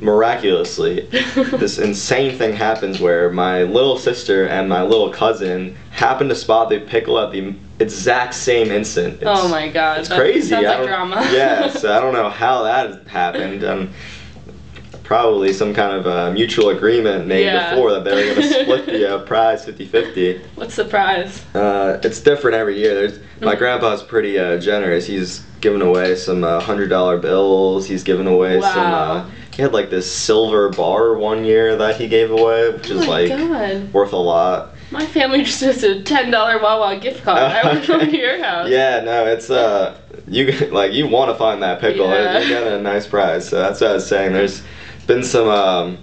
miraculously 0.00 1.00
this 1.34 1.78
insane 1.78 2.36
thing 2.36 2.54
happens 2.54 3.00
where 3.00 3.30
my 3.30 3.62
little 3.62 3.96
sister 3.96 4.46
and 4.48 4.68
my 4.68 4.82
little 4.82 5.10
cousin 5.10 5.76
happen 5.92 6.28
to 6.28 6.34
spot 6.34 6.68
the 6.68 6.80
pickle 6.80 7.18
at 7.18 7.30
the 7.30 7.54
exact 7.82 8.34
same 8.34 8.70
instant. 8.70 9.14
It's, 9.14 9.24
oh 9.26 9.48
my 9.48 9.68
god. 9.68 10.00
It's 10.00 10.08
crazy. 10.08 10.48
Sounds 10.50 10.64
like 10.66 10.86
drama. 10.86 11.16
yeah, 11.32 11.68
so 11.68 11.92
I 11.96 12.00
don't 12.00 12.12
know 12.14 12.28
how 12.30 12.62
that 12.62 13.06
happened. 13.08 13.64
Um, 13.64 13.90
probably 15.02 15.52
some 15.52 15.74
kind 15.74 15.92
of 15.96 16.06
uh, 16.06 16.30
mutual 16.32 16.70
agreement 16.70 17.26
made 17.26 17.44
Yeah. 17.44 17.70
before 17.74 17.90
that 17.92 18.04
they 18.04 18.14
were 18.14 18.34
going 18.34 18.48
to 18.48 18.62
split 18.62 18.86
the 18.86 19.16
uh, 19.16 19.24
prize 19.26 19.66
50-50. 19.66 20.40
What's 20.54 20.76
the 20.76 20.84
prize? 20.84 21.44
Uh, 21.54 21.98
it's 22.02 22.20
different 22.20 22.56
every 22.56 22.78
year. 22.78 22.94
There's 22.94 23.18
my 23.40 23.54
Mhm. 23.54 23.58
grandpa's 23.58 24.02
pretty 24.02 24.38
uh, 24.38 24.58
generous. 24.58 25.06
He's 25.06 25.40
given 25.60 25.82
away 25.82 26.14
some 26.16 26.44
uh, 26.44 26.60
hundred 26.60 26.88
dollar 26.88 27.18
bills. 27.18 27.86
He's 27.86 28.02
given 28.04 28.26
away 28.26 28.60
some. 28.60 28.76
Wow. 28.90 29.12
Uh, 29.12 29.30
he 29.54 29.60
had 29.62 29.72
like 29.74 29.90
this 29.90 30.10
silver 30.10 30.70
bar 30.70 31.14
one 31.14 31.44
year 31.44 31.76
that 31.76 31.96
he 31.96 32.08
gave 32.08 32.30
away, 32.30 32.70
which 32.72 32.90
oh 32.90 32.94
is 33.00 33.06
like 33.06 33.28
god. 33.28 33.92
worth 33.92 34.12
a 34.12 34.16
lot. 34.16 34.70
My 34.92 35.06
family 35.06 35.42
just 35.42 35.62
has 35.62 35.82
a 35.82 36.02
ten 36.02 36.30
dollar 36.30 36.60
Wawa 36.60 36.98
gift 37.00 37.24
card. 37.24 37.38
I 37.38 37.64
went 37.64 37.88
over 37.88 38.04
to 38.04 38.16
your 38.16 38.42
house. 38.42 38.68
Yeah, 38.68 39.00
no, 39.00 39.26
it's 39.26 39.48
uh, 39.48 39.98
you 40.28 40.52
like 40.70 40.92
you 40.92 41.08
want 41.08 41.30
to 41.30 41.34
find 41.34 41.62
that 41.62 41.80
pickle. 41.80 42.06
Yeah. 42.08 42.38
You 42.38 42.48
get 42.48 42.66
a 42.66 42.80
nice 42.80 43.06
prize. 43.06 43.48
So 43.48 43.58
that's 43.58 43.80
what 43.80 43.90
I 43.90 43.94
was 43.94 44.06
saying. 44.06 44.34
There's 44.34 44.62
been 45.06 45.24
some 45.24 45.48
um, 45.48 45.98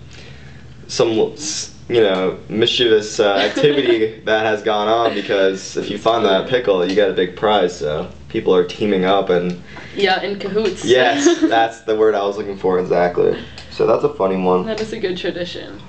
some 0.87 1.11
you 1.11 2.01
know 2.01 2.39
mischievous 2.49 3.19
uh, 3.19 3.35
activity 3.35 4.19
that 4.25 4.43
has 4.43 4.63
gone 4.63 4.87
on 4.87 5.13
because 5.13 5.77
if 5.77 5.91
you 5.91 5.99
find 5.99 6.25
that 6.25 6.49
pickle, 6.49 6.83
you 6.87 6.95
get 6.95 7.11
a 7.11 7.13
big 7.13 7.35
prize. 7.35 7.77
So 7.77 8.11
people 8.27 8.55
are 8.55 8.65
teaming 8.65 9.05
up 9.05 9.29
and 9.29 9.61
Yeah, 9.95 10.19
in 10.23 10.39
cahoots. 10.39 10.83
yes, 10.83 11.39
that's 11.41 11.81
the 11.81 11.95
word 11.95 12.15
I 12.15 12.23
was 12.23 12.37
looking 12.37 12.57
for 12.57 12.79
exactly. 12.79 13.39
So 13.69 13.85
that's 13.85 14.03
a 14.03 14.13
funny 14.15 14.41
one. 14.41 14.65
that 14.65 14.81
is 14.81 14.93
a 14.93 14.99
good 14.99 15.15
tradition. 15.15 15.79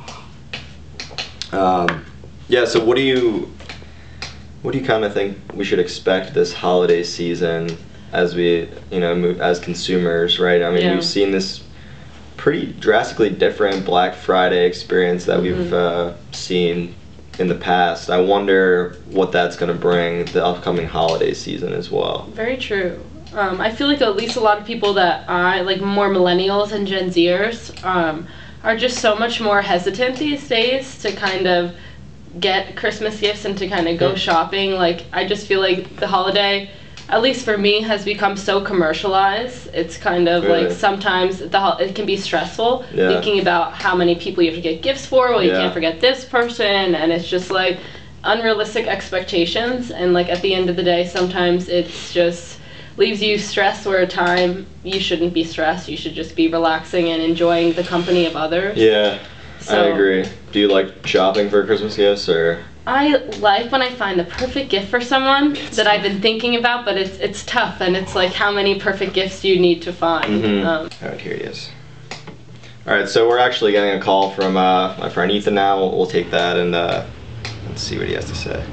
Um, 1.52 2.04
yeah. 2.50 2.64
So 2.64 2.84
what 2.84 2.96
do 2.96 3.02
you 3.02 3.50
what 4.62 4.72
do 4.72 4.78
you 4.78 4.84
kind 4.84 5.04
of 5.04 5.14
think 5.14 5.38
we 5.54 5.64
should 5.64 5.78
expect 5.78 6.34
this 6.34 6.52
holiday 6.52 7.02
season 7.02 7.78
as 8.12 8.34
we 8.34 8.68
you 8.90 9.00
know 9.00 9.14
move 9.14 9.40
as 9.40 9.58
consumers, 9.60 10.38
right? 10.38 10.62
I 10.62 10.70
mean, 10.70 10.82
Yeah. 10.82 10.94
we've 10.94 11.04
seen 11.04 11.30
this 11.30 11.62
pretty 12.36 12.66
drastically 12.80 13.30
different 13.30 13.84
Black 13.84 14.14
Friday 14.14 14.66
experience 14.66 15.24
that 15.26 15.40
we've 15.40 15.54
Mhm. 15.54 15.72
uh, 15.72 16.12
seen 16.32 16.94
in 17.38 17.48
the 17.48 17.54
past. 17.54 18.10
I 18.10 18.20
wonder 18.20 18.96
what 19.10 19.30
that's 19.30 19.56
going 19.56 19.72
to 19.72 19.78
bring 19.78 20.24
the 20.26 20.44
upcoming 20.44 20.86
holiday 20.86 21.32
season 21.34 21.72
as 21.72 21.90
well. 21.90 22.28
Very 22.34 22.56
true. 22.56 22.98
Um, 23.34 23.60
I 23.60 23.70
feel 23.70 23.86
like 23.86 24.02
at 24.02 24.16
least 24.16 24.36
a 24.36 24.40
lot 24.40 24.58
of 24.58 24.64
people 24.66 24.94
that 24.94 25.24
are 25.28 25.62
like 25.62 25.80
more 25.80 26.08
millennials 26.10 26.72
and 26.72 26.86
Gen 26.86 27.10
Zers 27.10 27.72
um, 27.84 28.26
are 28.64 28.76
just 28.76 28.98
so 28.98 29.14
much 29.14 29.40
more 29.40 29.62
hesitant 29.62 30.16
these 30.16 30.48
days 30.48 30.98
to 31.02 31.12
kind 31.12 31.46
of 31.46 31.72
get 32.38 32.76
Christmas 32.76 33.18
gifts 33.20 33.44
and 33.44 33.56
to 33.58 33.66
kind 33.66 33.88
of 33.88 33.98
go 33.98 34.14
shopping. 34.14 34.72
Like 34.72 35.02
I 35.12 35.24
just 35.26 35.46
feel 35.46 35.60
like 35.60 35.96
the 35.96 36.06
holiday, 36.06 36.70
at 37.08 37.22
least 37.22 37.44
for 37.44 37.56
me, 37.58 37.80
has 37.82 38.04
become 38.04 38.36
so 38.36 38.60
commercialized. 38.60 39.68
It's 39.74 39.96
kind 39.96 40.28
of 40.28 40.44
Really? 40.44 40.64
like 40.66 40.72
sometimes 40.72 41.38
the 41.40 41.58
hol- 41.58 41.78
it 41.78 41.94
can 41.94 42.06
be 42.06 42.16
stressful 42.16 42.84
Yeah. 42.94 43.08
thinking 43.08 43.40
about 43.40 43.72
how 43.72 43.96
many 43.96 44.14
people 44.14 44.42
you 44.42 44.50
have 44.50 44.56
to 44.56 44.62
get 44.62 44.82
gifts 44.82 45.06
for. 45.06 45.30
Well, 45.30 45.42
you 45.42 45.50
Yeah. 45.50 45.58
can't 45.58 45.72
forget 45.74 46.00
this 46.00 46.24
person, 46.24 46.94
and 46.94 47.10
it's 47.10 47.28
just 47.28 47.50
like 47.50 47.78
unrealistic 48.22 48.86
expectations. 48.86 49.90
And 49.90 50.12
like 50.14 50.28
at 50.30 50.40
the 50.42 50.54
end 50.54 50.70
of 50.70 50.76
the 50.76 50.82
day, 50.84 51.04
sometimes 51.06 51.68
it's 51.68 52.12
just 52.12 52.58
leaves 52.96 53.22
you 53.22 53.38
stressed 53.38 53.86
where 53.86 54.00
a 54.00 54.06
time 54.06 54.66
you 54.84 55.00
shouldn't 55.00 55.32
be 55.32 55.42
stressed. 55.42 55.88
You 55.88 55.96
should 55.96 56.14
just 56.14 56.36
be 56.36 56.46
relaxing 56.48 57.08
and 57.08 57.22
enjoying 57.22 57.72
the 57.72 57.82
company 57.82 58.26
of 58.26 58.36
others. 58.36 58.76
Yeah, 58.78 59.16
I 59.72 59.86
agree. 59.86 60.24
Do 60.52 60.60
you 60.60 60.68
like 60.68 61.06
shopping 61.06 61.48
for 61.50 61.64
Christmas 61.64 61.96
gifts 61.96 62.28
or? 62.28 62.64
I 62.86 63.16
like 63.38 63.70
when 63.70 63.82
I 63.82 63.90
find 63.90 64.18
the 64.18 64.24
perfect 64.24 64.70
gift 64.70 64.88
for 64.88 65.00
someone 65.00 65.52
that 65.72 65.86
I've 65.86 66.02
been 66.02 66.20
thinking 66.20 66.56
about, 66.56 66.84
but 66.84 66.96
it's 66.96 67.18
it's 67.18 67.44
tough, 67.44 67.80
and 67.80 67.96
it's 67.96 68.14
like 68.14 68.32
how 68.32 68.50
many 68.50 68.80
perfect 68.80 69.12
gifts 69.12 69.42
do 69.42 69.48
you 69.48 69.60
need 69.60 69.82
to 69.82 69.92
find? 69.92 70.42
Mhm. 70.42 70.64
Um, 70.64 70.90
All 71.02 71.08
right, 71.10 71.20
here 71.20 71.34
he 71.34 71.42
is. 71.42 71.70
All 72.86 72.94
right, 72.94 73.08
so 73.08 73.28
we're 73.28 73.38
actually 73.38 73.72
getting 73.72 74.00
a 74.00 74.02
call 74.02 74.30
from 74.30 74.56
uh, 74.56 74.96
my 74.98 75.08
friend 75.10 75.30
Ethan 75.30 75.54
now. 75.54 75.78
We'll, 75.78 75.96
we'll 75.96 76.06
take 76.06 76.30
that 76.30 76.56
and 76.56 76.74
uh, 76.74 77.04
let's 77.68 77.82
see 77.82 77.98
what 77.98 78.08
he 78.08 78.14
has 78.14 78.24
to 78.24 78.34
say. 78.34 78.64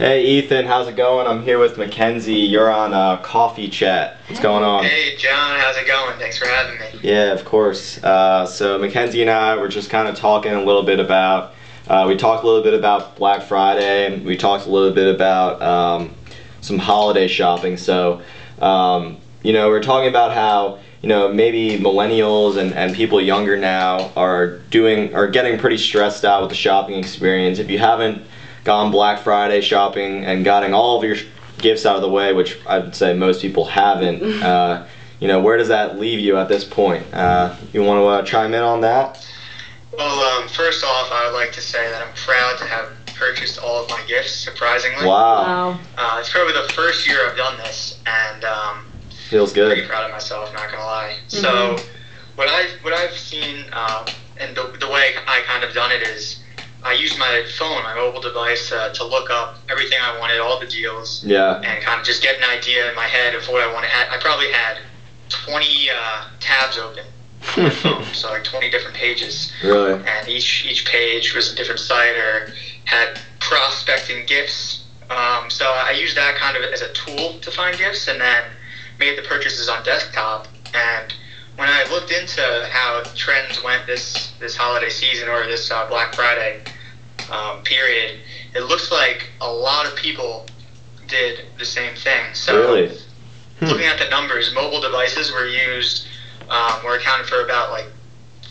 Hey 0.00 0.24
Ethan, 0.24 0.64
how's 0.64 0.88
it 0.88 0.96
going? 0.96 1.26
I'm 1.26 1.42
here 1.42 1.58
with 1.58 1.76
Mackenzie. 1.76 2.32
You're 2.32 2.72
on 2.72 2.94
uh, 2.94 3.18
Coffee 3.18 3.68
Chat. 3.68 4.16
What's 4.28 4.40
going 4.40 4.64
on? 4.64 4.82
Hey 4.82 5.14
John, 5.18 5.60
how's 5.60 5.76
it 5.76 5.86
going? 5.86 6.18
Thanks 6.18 6.38
for 6.38 6.46
having 6.46 6.80
me. 6.80 6.86
Yeah, 7.02 7.34
of 7.34 7.44
course. 7.44 8.02
Uh, 8.02 8.46
so 8.46 8.78
Mackenzie 8.78 9.20
and 9.20 9.28
I 9.28 9.56
were 9.56 9.68
just 9.68 9.90
kind 9.90 10.08
of 10.08 10.16
talking 10.16 10.52
a 10.52 10.64
little 10.64 10.84
bit 10.84 11.00
about. 11.00 11.52
Uh, 11.86 12.06
we 12.08 12.16
talked 12.16 12.44
a 12.44 12.46
little 12.46 12.62
bit 12.62 12.72
about 12.72 13.16
Black 13.16 13.42
Friday. 13.42 14.18
We 14.20 14.38
talked 14.38 14.64
a 14.64 14.70
little 14.70 14.94
bit 14.94 15.14
about 15.14 15.60
um, 15.60 16.14
some 16.62 16.78
holiday 16.78 17.28
shopping. 17.28 17.76
So, 17.76 18.22
um, 18.58 19.18
you 19.42 19.52
know, 19.52 19.68
we're 19.68 19.82
talking 19.82 20.08
about 20.08 20.32
how 20.32 20.78
you 21.02 21.10
know 21.10 21.30
maybe 21.30 21.78
millennials 21.78 22.56
and, 22.56 22.72
and 22.72 22.94
people 22.94 23.20
younger 23.20 23.58
now 23.58 24.12
are 24.16 24.60
doing 24.70 25.14
are 25.14 25.28
getting 25.28 25.58
pretty 25.58 25.76
stressed 25.76 26.24
out 26.24 26.40
with 26.40 26.48
the 26.48 26.56
shopping 26.56 26.94
experience. 26.94 27.58
If 27.58 27.68
you 27.68 27.78
haven't 27.78 28.22
gone 28.70 28.92
Black 28.92 29.18
Friday 29.18 29.60
shopping 29.60 30.24
and 30.24 30.44
gotten 30.44 30.72
all 30.72 30.96
of 30.96 31.02
your 31.02 31.16
gifts 31.58 31.84
out 31.84 31.96
of 31.96 32.02
the 32.02 32.08
way, 32.08 32.32
which 32.32 32.56
I'd 32.68 32.94
say 32.94 33.14
most 33.14 33.42
people 33.42 33.64
haven't. 33.64 34.22
Uh, 34.50 34.86
you 35.18 35.28
know, 35.28 35.40
where 35.40 35.58
does 35.58 35.68
that 35.68 35.98
leave 35.98 36.18
you 36.20 36.38
at 36.38 36.48
this 36.48 36.64
point? 36.64 37.04
Uh, 37.12 37.54
you 37.74 37.82
want 37.82 37.98
to 38.00 38.06
uh, 38.06 38.22
chime 38.22 38.54
in 38.54 38.62
on 38.62 38.80
that? 38.80 39.22
Well, 39.92 40.18
um, 40.40 40.48
first 40.48 40.82
off, 40.82 41.10
I 41.12 41.26
would 41.26 41.34
like 41.36 41.52
to 41.52 41.60
say 41.60 41.90
that 41.90 42.00
I'm 42.00 42.14
proud 42.14 42.56
to 42.58 42.64
have 42.64 42.88
purchased 43.16 43.58
all 43.58 43.82
of 43.82 43.90
my 43.90 44.00
gifts. 44.08 44.32
Surprisingly, 44.34 45.04
Wow, 45.04 45.42
wow. 45.74 45.80
uh, 45.98 46.16
it's 46.20 46.30
probably 46.32 46.54
the 46.54 46.72
first 46.72 47.06
year 47.06 47.28
I've 47.28 47.36
done 47.36 47.58
this, 47.58 48.00
and 48.06 48.44
um, 48.44 48.86
feels 49.28 49.52
good. 49.52 49.66
pretty 49.66 49.82
good. 49.82 49.90
proud 49.90 50.04
of 50.06 50.12
myself. 50.12 50.54
Not 50.54 50.70
gonna 50.70 50.84
lie. 50.84 51.16
Mhm. 51.28 51.42
So, 51.42 51.76
what 52.36 52.48
I 52.48 52.68
what 52.80 52.94
I've 52.94 53.12
seen, 53.18 53.66
um, 53.74 54.06
and 54.38 54.56
the, 54.56 54.72
the 54.80 54.88
way 54.88 55.16
I 55.26 55.42
kind 55.44 55.64
of 55.64 55.74
done 55.74 55.90
it 55.92 56.00
is, 56.02 56.38
I 56.82 56.92
used 56.92 57.18
my 57.18 57.44
phone, 57.58 57.82
my 57.82 57.94
mobile 57.94 58.20
device, 58.20 58.72
uh, 58.72 58.88
to 58.90 59.04
look 59.04 59.30
up 59.30 59.56
everything 59.68 59.98
I 60.00 60.18
wanted, 60.18 60.38
all 60.38 60.58
the 60.58 60.66
deals, 60.66 61.22
Yeah, 61.24 61.60
and 61.62 61.82
kind 61.82 62.00
of 62.00 62.06
just 62.06 62.22
get 62.22 62.38
an 62.38 62.44
idea 62.44 62.88
in 62.88 62.94
my 62.96 63.06
head 63.06 63.34
of 63.34 63.46
what 63.48 63.60
I 63.60 63.72
wanted. 63.72 63.90
I 63.92 64.16
probably 64.18 64.48
had 64.48 64.78
20 65.28 65.90
uh, 65.90 66.24
tabs 66.40 66.78
open 66.78 67.04
on 67.56 67.62
my 67.64 67.70
phone, 67.82 68.04
so 68.14 68.28
like 68.30 68.44
20 68.44 68.70
different 68.70 68.96
pages. 68.96 69.52
really. 69.62 69.92
and 70.06 70.28
each 70.28 70.64
each 70.64 70.84
page 70.84 71.34
was 71.34 71.50
a 71.52 71.54
different 71.54 71.80
site 71.80 72.16
or 72.16 72.52
had 72.84 73.20
prospecting 73.40 74.24
gifts. 74.26 74.84
Um, 75.10 75.50
so 75.50 75.66
I 75.66 75.90
used 75.90 76.16
that 76.16 76.36
kind 76.36 76.56
of 76.56 76.62
as 76.62 76.82
a 76.82 76.88
tool 76.92 77.34
to 77.40 77.50
find 77.50 77.76
gifts, 77.76 78.08
and 78.08 78.20
then 78.20 78.44
made 78.98 79.16
the 79.18 79.22
purchases 79.22 79.68
on 79.68 79.82
desktop. 79.82 80.46
And 80.72 81.12
when 81.60 81.68
I 81.68 81.84
looked 81.90 82.10
into 82.10 82.40
how 82.70 83.02
trends 83.14 83.62
went 83.62 83.86
this 83.86 84.32
this 84.40 84.56
holiday 84.56 84.88
season 84.88 85.28
or 85.28 85.46
this 85.46 85.70
uh, 85.70 85.86
Black 85.88 86.14
Friday 86.14 86.62
um, 87.30 87.62
period, 87.64 88.16
it 88.54 88.62
looks 88.62 88.90
like 88.90 89.28
a 89.42 89.52
lot 89.52 89.84
of 89.86 89.94
people 89.94 90.46
did 91.06 91.44
the 91.58 91.66
same 91.66 91.94
thing. 91.96 92.32
So 92.32 92.56
Really? 92.58 92.96
Hmm. 93.58 93.66
looking 93.66 93.84
at 93.84 93.98
the 93.98 94.08
numbers, 94.08 94.54
mobile 94.54 94.80
devices 94.80 95.30
were 95.32 95.46
used 95.46 96.06
um, 96.48 96.82
were 96.82 96.94
accounted 96.94 97.26
for 97.26 97.42
about 97.44 97.70
like 97.70 97.84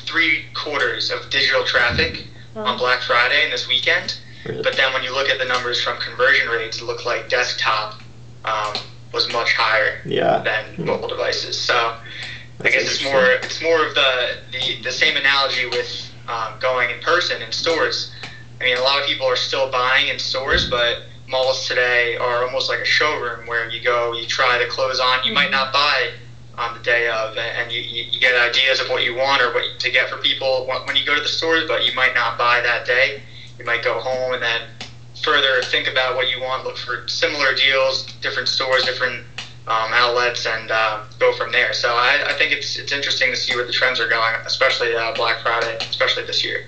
three 0.06 0.44
quarters 0.54 1.10
of 1.10 1.28
digital 1.32 1.64
traffic 1.64 2.28
on 2.56 2.78
Black 2.78 3.02
Friday 3.02 3.44
and 3.44 3.52
this 3.52 3.68
weekend. 3.68 4.20
Really? 4.46 4.62
But 4.62 4.76
then 4.76 4.94
when 4.94 5.02
you 5.02 5.12
look 5.14 5.30
at 5.30 5.40
the 5.40 5.46
numbers 5.46 5.82
from 5.82 5.98
conversion 5.98 6.48
rates, 6.48 6.78
it 6.78 6.84
looked 6.84 7.06
like 7.08 7.28
desktop 7.28 8.02
um, 8.46 8.76
was 9.14 9.32
much 9.34 9.54
higher 9.54 10.00
Yeah. 10.06 10.40
than 10.44 10.86
mobile 10.86 11.08
devices. 11.08 11.60
So 11.60 11.96
I 12.62 12.70
guess 12.70 12.84
it's 12.84 13.04
more 13.04 13.32
it's 13.32 13.62
more 13.62 13.86
of 13.86 13.96
the 13.96 14.38
the, 14.52 14.82
the 14.84 14.92
same 14.92 15.16
analogy 15.16 15.66
with 15.66 16.12
um, 16.28 16.60
going 16.60 16.90
in 16.90 17.00
person 17.00 17.42
in 17.42 17.52
stores. 17.52 18.12
I 18.60 18.66
mean, 18.66 18.78
a 18.78 18.82
lot 18.82 19.00
of 19.00 19.06
people 19.06 19.26
are 19.26 19.38
still 19.38 19.70
buying 19.70 20.10
in 20.10 20.20
stores, 20.20 20.70
but 20.70 21.04
malls 21.28 21.68
today 21.68 22.18
are 22.18 22.44
almost 22.44 22.68
like 22.68 22.80
a 22.80 22.86
showroom 22.86 23.48
where 23.48 23.70
you 23.70 23.82
go, 23.82 24.14
you 24.14 24.26
try 24.26 24.58
the 24.58 24.66
clothes 24.66 25.00
on. 25.00 25.24
You 25.24 25.32
might 25.32 25.52
not 25.52 25.72
buy 25.72 26.10
on 26.58 26.74
the 26.74 26.80
day 26.80 27.08
of, 27.08 27.38
and 27.38 27.72
you, 27.72 27.80
you, 27.80 28.20
get 28.20 28.36
ideas 28.36 28.82
of 28.82 28.90
what 28.90 29.04
you 29.04 29.16
want 29.16 29.42
or 29.42 29.54
what 29.54 29.64
to 29.80 29.90
get 29.90 30.10
for 30.10 30.18
people 30.18 30.66
when 30.84 30.96
you 30.98 31.06
go 31.06 31.16
to 31.16 31.22
the 31.22 31.28
stores, 31.30 31.64
but 31.68 31.86
you 31.86 31.94
might 31.94 32.14
not 32.14 32.38
buy 32.38 32.60
that 32.60 32.86
day. 32.86 33.22
You 33.58 33.64
might 33.64 33.82
go 33.82 33.98
home 34.00 34.34
and 34.34 34.44
then 34.44 34.64
further 35.24 35.62
think 35.62 35.88
about 35.88 36.16
what 36.16 36.30
you 36.30 36.42
want, 36.42 36.66
look 36.66 36.78
for 36.78 37.08
similar 37.08 37.54
deals, 37.54 38.04
different 38.22 38.50
stores, 38.50 38.84
different 38.84 39.24
um, 39.70 39.94
outlets, 39.94 40.46
and 40.46 40.72
uh, 40.72 41.04
go 41.20 41.32
from 41.34 41.52
there. 41.52 41.74
So 41.74 41.90
I, 41.90 42.24
I 42.28 42.34
think 42.34 42.52
it's 42.52 42.78
it's 42.78 42.92
interesting 42.92 43.30
to 43.32 43.38
see 43.38 43.56
where 43.56 43.66
the 43.66 43.72
trends 43.72 44.00
are 44.00 44.10
going, 44.10 44.36
especially 44.46 44.96
uh, 44.96 45.14
Black 45.14 45.42
Friday, 45.42 45.78
especially 45.82 46.24
this 46.26 46.44
year. 46.44 46.66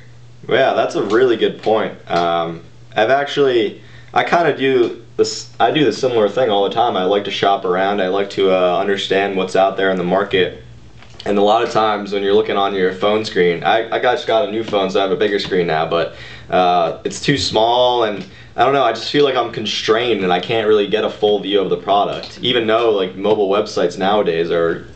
Yeah, 0.48 0.74
that's 0.74 0.96
a 0.96 1.03
really 1.03 1.38
good 1.38 1.62
point. 1.62 1.93
Um, 2.10 2.62
I've 2.96 3.10
actually, 3.10 3.81
I 4.13 4.24
kind 4.24 4.48
of 4.48 4.58
do 4.58 5.03
this. 5.17 5.51
I 5.60 5.72
do 5.72 5.86
the 5.86 5.93
similar 5.93 6.29
thing 6.29 6.50
all 6.50 6.63
the 6.63 6.74
time. 6.74 6.96
I 6.96 7.05
like 7.05 7.25
to 7.25 7.31
shop 7.31 7.65
around. 7.65 8.01
I 8.01 8.08
like 8.08 8.29
to 8.31 8.51
uh, 8.51 8.79
understand 8.79 9.36
what's 9.38 9.55
out 9.55 9.77
there 9.77 9.91
in 9.91 9.98
the 9.98 10.03
market. 10.03 10.63
And 11.24 11.38
a 11.38 11.41
lot 11.41 11.62
of 11.62 11.72
times 11.72 12.13
when 12.13 12.24
you're 12.24 12.34
looking 12.34 12.58
on 12.58 12.74
your 12.74 12.93
phone 12.93 13.24
screen, 13.25 13.63
I, 13.63 13.96
I 13.96 14.00
just 14.00 14.25
got 14.25 14.50
a 14.50 14.51
new 14.51 14.63
phone, 14.63 14.89
so 14.89 15.00
I 15.00 15.03
have 15.03 15.12
a 15.12 15.15
bigger 15.15 15.38
screen 15.38 15.67
now, 15.67 15.88
but 15.88 16.15
uh, 16.50 17.00
it's 17.03 17.22
too 17.22 17.38
small 17.38 18.05
and 18.05 18.25
I 18.55 18.63
don't 18.65 18.74
know, 18.74 18.84
I 18.84 18.91
just 18.91 19.12
feel 19.12 19.24
like 19.24 19.36
I'm 19.36 19.51
constrained 19.51 20.24
and 20.24 20.31
I 20.31 20.39
can't 20.39 20.67
really 20.67 20.88
get 20.88 21.05
a 21.05 21.10
full 21.10 21.39
view 21.39 21.62
of 21.62 21.70
the 21.70 21.77
product. 21.77 22.39
Even 22.41 22.67
though 22.67 22.91
like 22.91 23.15
mobile 23.15 23.50
websites 23.50 23.98
nowadays 23.98 24.51
are 24.51 24.88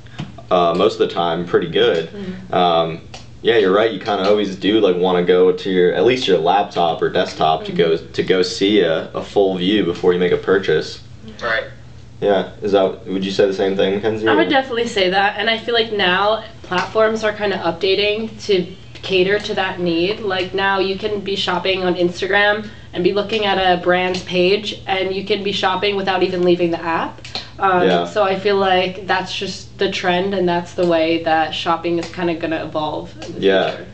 uh, 0.51 0.74
most 0.77 1.00
of 1.00 1.07
the 1.07 1.13
time 1.13 1.45
pretty 1.45 1.69
good. 1.69 2.09
Um, 2.51 3.01
yeah, 3.41 3.57
you're 3.57 3.74
right. 3.74 3.91
You 3.91 4.00
kind 4.00 4.19
of 4.19 4.27
always 4.27 4.55
do 4.55 4.79
like 4.79 4.95
want 4.95 5.19
to 5.19 5.24
go 5.24 5.51
to 5.51 5.69
your 5.69 5.93
at 5.93 6.03
least 6.03 6.27
your 6.27 6.39
laptop 6.39 7.01
or 7.01 7.09
desktop 7.09 7.63
to 7.65 7.71
go 7.71 7.95
to 7.95 8.24
go 8.24 8.41
see 8.41 8.81
a, 8.81 9.12
a 9.12 9.24
full 9.24 9.55
view 9.57 9.85
before 9.85 10.13
you 10.13 10.19
make 10.19 10.31
a 10.31 10.38
purchase. 10.38 11.01
Right. 11.41 11.65
Yeah, 12.21 12.53
is 12.62 12.71
that 12.71 13.05
would 13.05 13.24
you 13.24 13.31
say 13.31 13.45
the 13.45 13.53
same 13.53 13.75
thing, 13.75 14.01
Kenzie? 14.01 14.27
I 14.27 14.35
would 14.35 14.50
definitely 14.50 14.88
say 14.88 15.09
that, 15.12 15.38
and 15.38 15.50
I 15.50 15.59
feel 15.59 15.75
like 15.75 15.91
now 15.91 16.43
platforms 16.63 17.24
are 17.24 17.33
kind 17.33 17.53
of 17.53 17.59
updating 17.59 18.43
to 18.45 18.75
cater 18.93 19.38
to 19.38 19.53
that 19.53 19.79
need. 19.79 20.21
Like 20.21 20.53
now 20.53 20.79
you 20.79 20.97
can 20.97 21.19
be 21.19 21.35
shopping 21.35 21.83
on 21.83 21.95
Instagram 21.95 22.67
and 22.95 23.03
be 23.03 23.11
looking 23.11 23.45
at 23.45 23.57
a 23.57 23.81
brand's 23.83 24.23
page, 24.23 24.81
and 24.87 25.13
you 25.13 25.25
can 25.25 25.43
be 25.43 25.51
shopping 25.51 25.97
without 25.97 26.23
even 26.23 26.43
leaving 26.43 26.71
the 26.71 26.81
app. 26.81 27.19
Um, 27.59 27.83
Yeah. 27.83 28.05
So 28.05 28.23
I 28.23 28.39
feel 28.39 28.55
like 28.55 29.05
that's 29.05 29.35
just 29.35 29.77
the 29.77 29.91
trend, 29.91 30.33
and 30.33 30.47
that's 30.47 30.73
the 30.73 30.87
way 30.87 31.21
that 31.23 31.53
shopping 31.53 31.99
is 31.99 32.09
kind 32.09 32.29
of 32.29 32.39
going 32.39 32.51
to 32.51 32.63
evolve. 32.63 33.13
In 33.27 33.35
the 33.35 33.41
Yeah. 33.41 33.69
Future. 33.75 33.85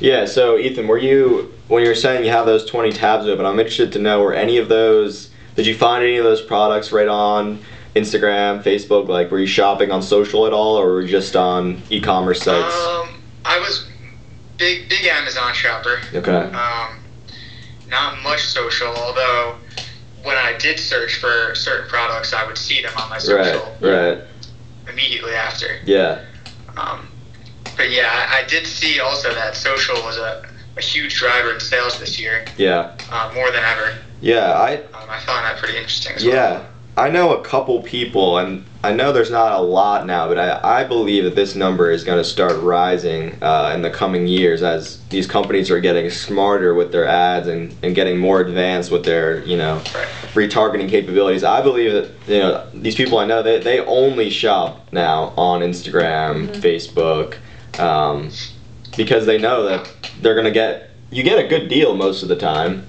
Yeah. 0.00 0.24
So 0.26 0.58
Ethan, 0.58 0.88
were 0.88 0.98
you 0.98 1.54
when 1.68 1.82
you 1.84 1.88
were 1.88 1.94
saying 1.94 2.24
you 2.24 2.32
have 2.32 2.44
those 2.46 2.68
20 2.68 2.90
tabs 2.90 3.26
open? 3.26 3.46
I'm 3.46 3.60
interested 3.60 3.92
to 3.92 4.00
know 4.00 4.20
were 4.20 4.34
any 4.34 4.58
of 4.58 4.68
those 4.68 5.30
did 5.54 5.66
you 5.66 5.74
find 5.74 6.02
any 6.02 6.16
of 6.16 6.24
those 6.24 6.40
products 6.40 6.90
right 6.90 7.08
on 7.08 7.58
Instagram, 7.94 8.62
Facebook? 8.62 9.08
Like, 9.08 9.30
were 9.30 9.38
you 9.40 9.46
shopping 9.46 9.90
on 9.90 10.00
social 10.02 10.46
at 10.46 10.52
all, 10.52 10.76
or 10.76 10.92
were 10.92 11.02
you 11.02 11.08
just 11.08 11.36
on 11.36 11.82
e-commerce 11.90 12.42
sites? 12.42 12.74
Um, 12.74 13.20
I 13.44 13.58
was 13.58 13.86
big 14.56 14.88
big 14.88 15.06
Amazon 15.06 15.52
shopper. 15.54 16.00
okay. 16.14 16.32
Um, 16.32 16.99
not 17.90 18.22
much 18.22 18.42
social, 18.44 18.88
although 18.88 19.56
when 20.22 20.36
I 20.36 20.56
did 20.58 20.78
search 20.78 21.16
for 21.16 21.54
certain 21.54 21.88
products, 21.88 22.32
I 22.32 22.46
would 22.46 22.58
see 22.58 22.82
them 22.82 22.92
on 22.96 23.08
my 23.10 23.18
social 23.18 23.74
Right. 23.80 24.18
immediately 24.88 25.32
after. 25.32 25.78
Yeah. 25.84 26.24
Um, 26.76 27.08
but 27.76 27.90
yeah, 27.90 28.08
I, 28.30 28.38
I 28.40 28.46
did 28.46 28.66
see 28.66 29.00
also 29.00 29.32
that 29.34 29.56
social 29.56 29.96
was 30.02 30.16
a, 30.18 30.46
a 30.76 30.80
huge 30.80 31.14
driver 31.16 31.52
in 31.54 31.60
sales 31.60 31.98
this 31.98 32.18
year, 32.20 32.44
Yeah. 32.56 32.96
uh, 33.10 33.32
more 33.34 33.50
than 33.50 33.64
ever. 33.64 33.96
Yeah. 34.20 34.52
I 34.52 34.76
Um, 34.76 35.08
I 35.08 35.18
found 35.20 35.44
that 35.46 35.56
pretty 35.58 35.76
interesting 35.78 36.14
as 36.16 36.24
well. 36.24 36.66
I 37.00 37.08
know 37.08 37.34
a 37.34 37.42
couple 37.42 37.82
people, 37.82 38.36
and 38.36 38.66
I 38.84 38.92
know 38.92 39.10
there's 39.10 39.30
not 39.30 39.58
a 39.58 39.62
lot 39.62 40.06
now, 40.06 40.28
but 40.28 40.38
I, 40.38 40.80
I 40.80 40.84
believe 40.84 41.24
that 41.24 41.34
this 41.34 41.54
number 41.54 41.90
is 41.90 42.04
going 42.04 42.18
to 42.18 42.24
start 42.24 42.60
rising 42.60 43.42
uh, 43.42 43.72
in 43.74 43.80
the 43.80 43.88
coming 43.88 44.26
years 44.26 44.62
as 44.62 45.02
these 45.08 45.26
companies 45.26 45.70
are 45.70 45.80
getting 45.80 46.10
smarter 46.10 46.74
with 46.74 46.92
their 46.92 47.06
ads 47.06 47.48
and, 47.48 47.74
and 47.82 47.94
getting 47.94 48.18
more 48.18 48.42
advanced 48.42 48.90
with 48.90 49.06
their, 49.06 49.42
you 49.44 49.56
know, 49.56 49.80
retargeting 50.34 50.90
capabilities. 50.90 51.42
I 51.42 51.62
believe 51.62 51.90
that, 51.92 52.10
you 52.26 52.38
know, 52.38 52.68
these 52.74 52.96
people 52.96 53.16
I 53.16 53.24
know, 53.24 53.42
they, 53.42 53.60
they 53.60 53.80
only 53.80 54.28
shop 54.28 54.92
now 54.92 55.32
on 55.38 55.62
Instagram, 55.62 56.48
Facebook, 56.48 57.38
um, 57.80 58.30
because 58.94 59.24
they 59.24 59.38
know 59.38 59.62
that 59.62 59.90
they're 60.20 60.34
going 60.34 60.44
to 60.44 60.50
get, 60.50 60.90
you 61.08 61.22
get 61.22 61.42
a 61.42 61.48
good 61.48 61.68
deal 61.68 61.96
most 61.96 62.22
of 62.22 62.28
the 62.28 62.36
time 62.36 62.86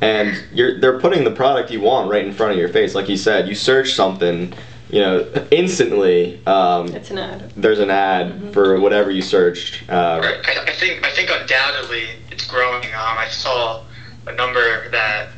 and 0.00 0.42
you're 0.52 0.80
they're 0.80 0.98
putting 0.98 1.24
the 1.24 1.30
product 1.30 1.70
you 1.70 1.80
want 1.80 2.10
right 2.10 2.24
in 2.24 2.32
front 2.32 2.52
of 2.52 2.58
your 2.58 2.68
face 2.68 2.94
like 2.94 3.08
you 3.08 3.16
said 3.16 3.48
you 3.48 3.54
search 3.54 3.94
something 3.94 4.52
you 4.90 5.00
know 5.00 5.26
instantly 5.50 6.40
um, 6.46 6.88
It's 6.94 7.10
an 7.10 7.18
ad. 7.18 7.52
there's 7.56 7.78
an 7.78 7.90
ad 7.90 8.52
for 8.52 8.78
whatever 8.80 9.10
you 9.10 9.22
searched 9.22 9.82
uh, 9.88 10.20
Right. 10.22 10.40
I, 10.58 10.64
I 10.64 10.72
think 10.74 11.04
I 11.06 11.10
think 11.10 11.30
undoubtedly 11.30 12.04
it's 12.30 12.46
growing. 12.46 12.84
Um, 12.86 13.18
I 13.18 13.28
saw 13.28 13.82
a 14.26 14.32
number 14.32 14.88
that 14.90 15.28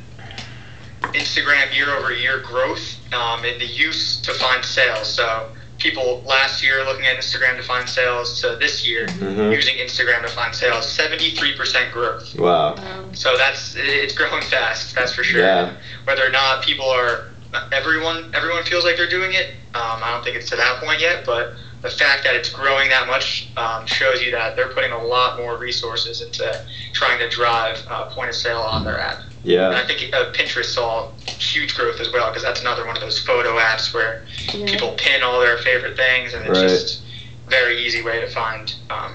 Instagram 1.03 1.75
year 1.75 1.91
over 1.95 2.13
year 2.13 2.41
growth 2.41 2.97
um, 3.13 3.45
in 3.45 3.59
the 3.59 3.67
use 3.67 4.21
to 4.23 4.33
find 4.35 4.65
sales. 4.65 5.07
So 5.13 5.51
people 5.78 6.23
last 6.26 6.62
year 6.62 6.85
looking 6.85 7.06
at 7.06 7.16
Instagram 7.16 7.56
to 7.56 7.62
find 7.62 7.88
sales 7.88 8.40
to 8.40 8.56
this 8.56 8.87
year 8.87 9.06
Mhm. 9.06 9.52
using 9.54 9.76
Instagram 9.76 10.23
to 10.23 10.28
find 10.28 10.54
sales, 10.54 10.90
seventy 10.90 11.35
three 11.35 11.54
percent 11.56 11.92
growth. 11.92 12.35
wow 12.38 12.75
So 13.12 13.37
that's 13.37 13.75
it's 13.76 14.14
growing 14.14 14.42
fast. 14.42 14.95
That's 14.95 15.12
for 15.14 15.23
sure. 15.25 15.40
Yeah. 15.40 15.71
Whether 16.04 16.25
or 16.26 16.30
not 16.30 16.62
people 16.62 16.88
are 16.88 17.25
everyone 17.73 18.30
everyone 18.35 18.64
feels 18.64 18.85
like 18.85 18.97
they're 18.97 19.09
doing 19.09 19.33
it. 19.33 19.49
Um, 19.75 20.02
I 20.02 20.12
don't 20.12 20.25
think 20.25 20.37
it's 20.37 20.49
to 20.50 20.56
that 20.56 20.80
point 20.83 21.00
yet, 21.00 21.25
but 21.25 21.52
the 21.83 21.90
fact 21.90 22.25
that 22.25 22.35
it's 22.35 22.49
growing 22.49 22.88
that 22.88 23.06
much 23.06 23.49
um, 23.56 23.87
shows 23.87 24.23
you 24.23 24.30
that 24.33 24.56
they're 24.56 24.68
putting 24.71 24.92
a 24.92 25.02
lot 25.02 25.38
more 25.38 25.56
resources 25.59 26.23
into 26.23 26.59
trying 26.95 27.18
to 27.18 27.28
drive 27.28 27.78
uh, 27.88 28.06
point 28.06 28.28
of 28.30 28.35
sale 28.35 28.59
on 28.61 28.85
their 28.85 28.99
app. 28.99 29.21
And 29.43 29.52
yeah 29.52 29.71
I 29.71 29.87
think 29.87 30.14
uh, 30.14 30.33
Pinterest 30.33 30.66
saw 30.66 31.11
huge 31.26 31.75
growth 31.75 32.00
as 32.00 32.12
well 32.12 32.28
because 32.31 32.43
that's 32.43 32.61
another 32.61 32.87
one 32.87 32.97
of 32.97 33.02
those 33.02 33.19
photo 33.19 33.59
apps 33.59 33.95
where 33.95 34.25
yeah. 34.55 34.66
people 34.66 34.95
pin 34.97 35.23
all 35.23 35.40
their 35.40 35.59
favorite 35.59 35.97
things, 35.97 36.35
and 36.35 36.47
it's 36.47 36.59
Right. 36.59 36.69
just 36.69 37.02
a 37.47 37.50
very 37.50 37.85
easy 37.85 38.02
way 38.02 38.21
to 38.21 38.28
find 38.28 38.75
um, 38.90 39.14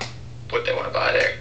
what 0.50 0.66
they 0.66 0.74
want 0.74 0.88
to 0.88 0.94
buy 0.94 1.12
there. 1.12 1.34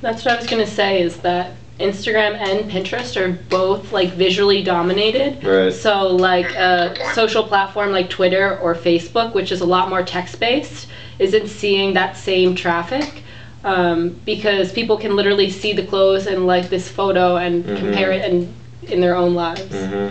That's 0.00 0.24
what 0.24 0.34
I 0.34 0.36
was 0.36 0.46
gonna 0.46 0.66
say 0.66 1.02
is 1.02 1.18
that 1.18 1.52
Instagram 1.78 2.36
and 2.36 2.70
Pinterest 2.70 3.16
are 3.16 3.32
both 3.48 3.92
like 3.92 4.12
visually 4.14 4.62
dominated. 4.62 5.44
right 5.44 5.72
So 5.72 6.08
like 6.16 6.50
a 6.54 7.12
social 7.14 7.44
platform 7.44 7.92
like 7.92 8.10
Twitter 8.10 8.58
or 8.58 8.74
Facebook, 8.74 9.34
which 9.34 9.52
is 9.52 9.60
a 9.60 9.66
lot 9.66 9.88
more 9.88 10.02
text 10.02 10.40
based, 10.40 10.88
isn't 11.18 11.48
seeing 11.48 11.94
that 11.94 12.16
same 12.16 12.54
traffic. 12.54 13.22
Um, 13.64 14.10
because 14.24 14.72
people 14.72 14.96
can 14.96 15.16
literally 15.16 15.50
see 15.50 15.72
the 15.72 15.82
clothes 15.84 16.26
and 16.26 16.46
like 16.46 16.68
this 16.68 16.88
photo 16.88 17.36
and 17.36 17.64
Mhm. 17.64 17.76
compare 17.78 18.12
it 18.12 18.24
and 18.24 18.52
in 18.86 19.00
their 19.00 19.16
own 19.16 19.34
lives. 19.34 19.62
hmm 19.72 20.08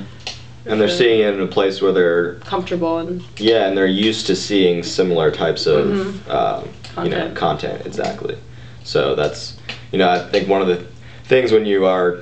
and 0.69 0.81
they're 0.81 0.89
seeing 0.89 1.21
it 1.21 1.33
in 1.33 1.39
a 1.39 1.47
place 1.47 1.81
where 1.81 1.93
they're 1.93 2.33
comfortable 2.43 2.97
and 2.97 3.23
yeah 3.37 3.67
and 3.69 3.77
they're 3.77 3.87
used 3.87 4.27
to 4.27 4.35
seeing 4.35 4.83
similar 4.83 5.31
types 5.31 5.65
of 5.65 5.87
Mhm. 5.87 6.29
um, 6.29 6.69
you 7.05 7.09
know 7.09 7.17
Content. 7.17 7.35
content 7.35 7.81
exactly 7.85 8.35
so 8.83 9.15
that's 9.15 9.53
you 9.93 9.97
know 9.97 10.09
i 10.09 10.19
think 10.19 10.49
one 10.49 10.61
of 10.61 10.67
the 10.67 10.83
things 11.23 11.53
when 11.53 11.65
you 11.65 11.85
are 11.85 12.17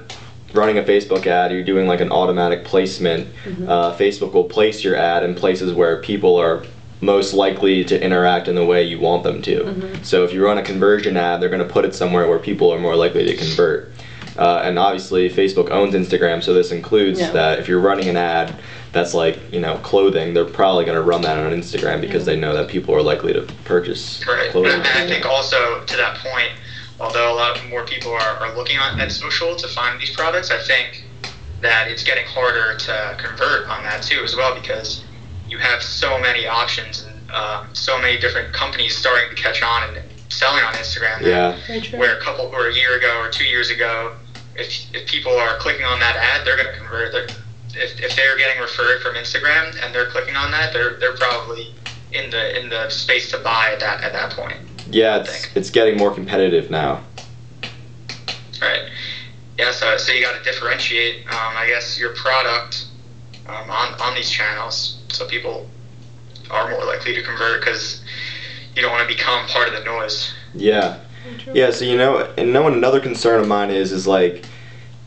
running 0.54 0.78
a 0.78 0.84
facebook 0.84 1.26
ad 1.26 1.52
you're 1.52 1.64
doing 1.64 1.88
like 1.88 2.02
an 2.02 2.12
automatic 2.12 2.64
placement 2.66 3.28
Mm-hmm. 3.46 3.68
uh, 3.68 3.94
facebook 3.94 4.32
will 4.34 4.44
place 4.44 4.84
your 4.84 4.96
ad 4.96 5.24
in 5.24 5.34
places 5.34 5.74
where 5.74 5.98
people 5.98 6.36
are 6.40 6.62
most 7.02 7.34
likely 7.34 7.84
to 7.84 8.02
interact 8.02 8.48
in 8.48 8.56
the 8.56 8.66
way 8.66 8.82
you 8.84 9.00
want 9.00 9.24
them 9.24 9.42
to 9.42 9.56
Mm-hmm. 9.64 10.04
so 10.04 10.24
if 10.24 10.34
you 10.34 10.44
run 10.44 10.58
a 10.58 10.64
conversion 10.64 11.18
ad 11.18 11.42
they're 11.42 11.50
going 11.50 11.66
to 11.66 11.72
put 11.74 11.86
it 11.86 11.94
somewhere 11.94 12.28
where 12.28 12.40
people 12.40 12.72
are 12.74 12.80
more 12.80 12.96
likely 12.96 13.26
to 13.26 13.36
convert 13.36 13.92
uh, 14.38 14.62
and 14.64 14.80
obviously 14.80 15.30
facebook 15.30 15.70
owns 15.72 15.94
instagram 15.94 16.42
so 16.44 16.54
this 16.54 16.72
includes 16.72 17.20
Yeah. 17.20 17.32
that 17.32 17.60
if 17.60 17.68
you're 17.68 17.80
running 17.80 18.08
an 18.08 18.18
ad 18.18 18.56
that's 18.94 19.14
like 19.14 19.38
you 19.52 19.60
know 19.60 19.78
clothing 19.80 20.34
they're 20.34 20.46
probably 20.46 20.86
going 20.86 20.96
to 20.96 21.02
run 21.04 21.22
that 21.24 21.38
on 21.38 21.52
instagram 21.52 22.00
because 22.00 22.26
they 22.26 22.36
know 22.38 22.54
that 22.54 22.70
people 22.70 22.96
are 22.96 23.02
likely 23.02 23.34
to 23.34 23.42
purchase 23.66 24.26
Right. 24.28 24.44
And 24.44 24.52
clothing 24.52 24.82
I 24.82 25.04
I 25.04 25.08
think 25.08 25.26
also 25.26 25.84
to 25.86 25.98
that 25.98 26.18
point, 26.20 26.52
although 27.00 27.32
a 27.34 27.36
lot 27.36 27.60
more 27.70 27.86
people 27.86 28.14
are, 28.14 28.20
are 28.40 28.56
looking 28.56 28.78
on, 28.80 29.00
at 29.02 29.12
social 29.12 29.54
to 29.58 29.68
find 29.68 30.00
these 30.00 30.16
products, 30.16 30.50
I 30.50 30.60
think 30.60 31.04
that 31.62 31.90
it's 31.90 32.04
getting 32.04 32.26
harder 32.26 32.78
to 32.78 33.18
convert 33.20 33.68
on 33.68 33.84
that 33.84 34.02
too 34.02 34.22
as 34.24 34.34
well 34.36 34.56
because 34.56 35.04
you 35.48 35.58
have 35.58 35.82
so 35.82 36.20
many 36.20 36.48
options 36.48 37.04
and 37.04 37.32
um, 37.32 37.68
so 37.74 38.00
many 38.00 38.18
different 38.20 38.54
companies 38.54 38.96
starting 38.96 39.30
to 39.30 39.36
catch 39.36 39.62
on 39.62 39.96
and 39.96 40.04
selling 40.30 40.64
on 40.64 40.74
Instagram. 40.76 41.22
yeah. 41.22 41.58
Where 41.98 42.18
a 42.18 42.22
couple 42.22 42.46
or 42.46 42.68
a 42.68 42.74
year 42.74 42.98
ago 42.98 43.20
or 43.20 43.30
two 43.30 43.46
years 43.46 43.70
ago, 43.70 44.16
if, 44.56 44.94
if 44.94 45.08
people 45.08 45.34
are 45.34 45.58
clicking 45.58 45.86
on 45.86 46.00
that 46.00 46.16
ad, 46.16 46.46
they're 46.46 46.56
going 46.58 46.72
to 46.72 46.78
convert. 46.78 47.12
They're, 47.12 47.28
if, 47.78 48.00
if 48.02 48.16
they're 48.16 48.38
getting 48.38 48.62
referred 48.62 49.02
from 49.02 49.16
Instagram 49.16 49.76
and 49.84 49.94
they're 49.94 50.10
clicking 50.10 50.36
on 50.36 50.50
that, 50.52 50.72
they're 50.72 50.98
they're 50.98 51.18
probably 51.18 51.74
in 52.14 52.30
the 52.30 52.58
in 52.58 52.70
the 52.70 52.90
space 52.90 53.30
to 53.32 53.38
buy 53.38 53.72
at 53.74 53.80
that 53.82 54.02
at 54.02 54.14
that 54.14 54.32
point. 54.32 54.58
yeah 54.90 55.18
it's 55.18 55.48
it's 55.56 55.70
getting 55.70 55.98
more 55.98 56.14
competitive 56.14 56.70
now 56.72 57.04
Right. 58.62 58.90
Yeah. 59.58 59.72
So, 59.72 59.98
so 59.98 60.12
you 60.12 60.22
got 60.22 60.38
to 60.38 60.44
differentiate, 60.44 61.26
um, 61.28 61.54
I 61.56 61.68
guess, 61.68 62.00
your 62.00 62.14
product 62.16 62.88
um, 63.48 63.70
on 63.70 63.94
on 64.02 64.16
these 64.16 64.30
channels, 64.30 64.95
so 65.16 65.28
people 65.28 65.70
are 66.52 66.70
more 66.70 66.86
likely 66.86 67.16
to 67.16 67.24
convert 67.24 67.62
because 67.62 68.04
you 68.76 68.82
don't 68.82 68.92
want 68.92 69.08
to 69.08 69.16
become 69.16 69.48
part 69.48 69.68
of 69.68 69.74
the 69.74 69.84
noise. 69.84 70.34
yeah 70.54 71.00
Yeah, 71.54 71.72
so 71.72 71.86
you 71.86 71.98
know, 71.98 72.34
and 72.38 72.54
know 72.54 72.64
what 72.64 72.74
another 72.74 73.00
concern 73.00 73.40
of 73.40 73.48
mine 73.48 73.72
is 73.72 73.92
is 73.92 74.06
like 74.06 74.46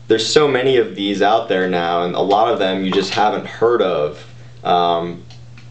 there's 0.07 0.27
so 0.27 0.47
many 0.47 0.77
of 0.77 0.95
these 0.95 1.21
out 1.21 1.49
there 1.49 1.69
now, 1.69 2.03
and 2.03 2.15
a 2.15 2.21
lot 2.21 2.51
of 2.51 2.59
them 2.59 2.83
you 2.83 2.91
just 2.91 3.11
haven't 3.11 3.45
heard 3.45 3.81
of. 3.81 4.25
Um, 4.63 5.23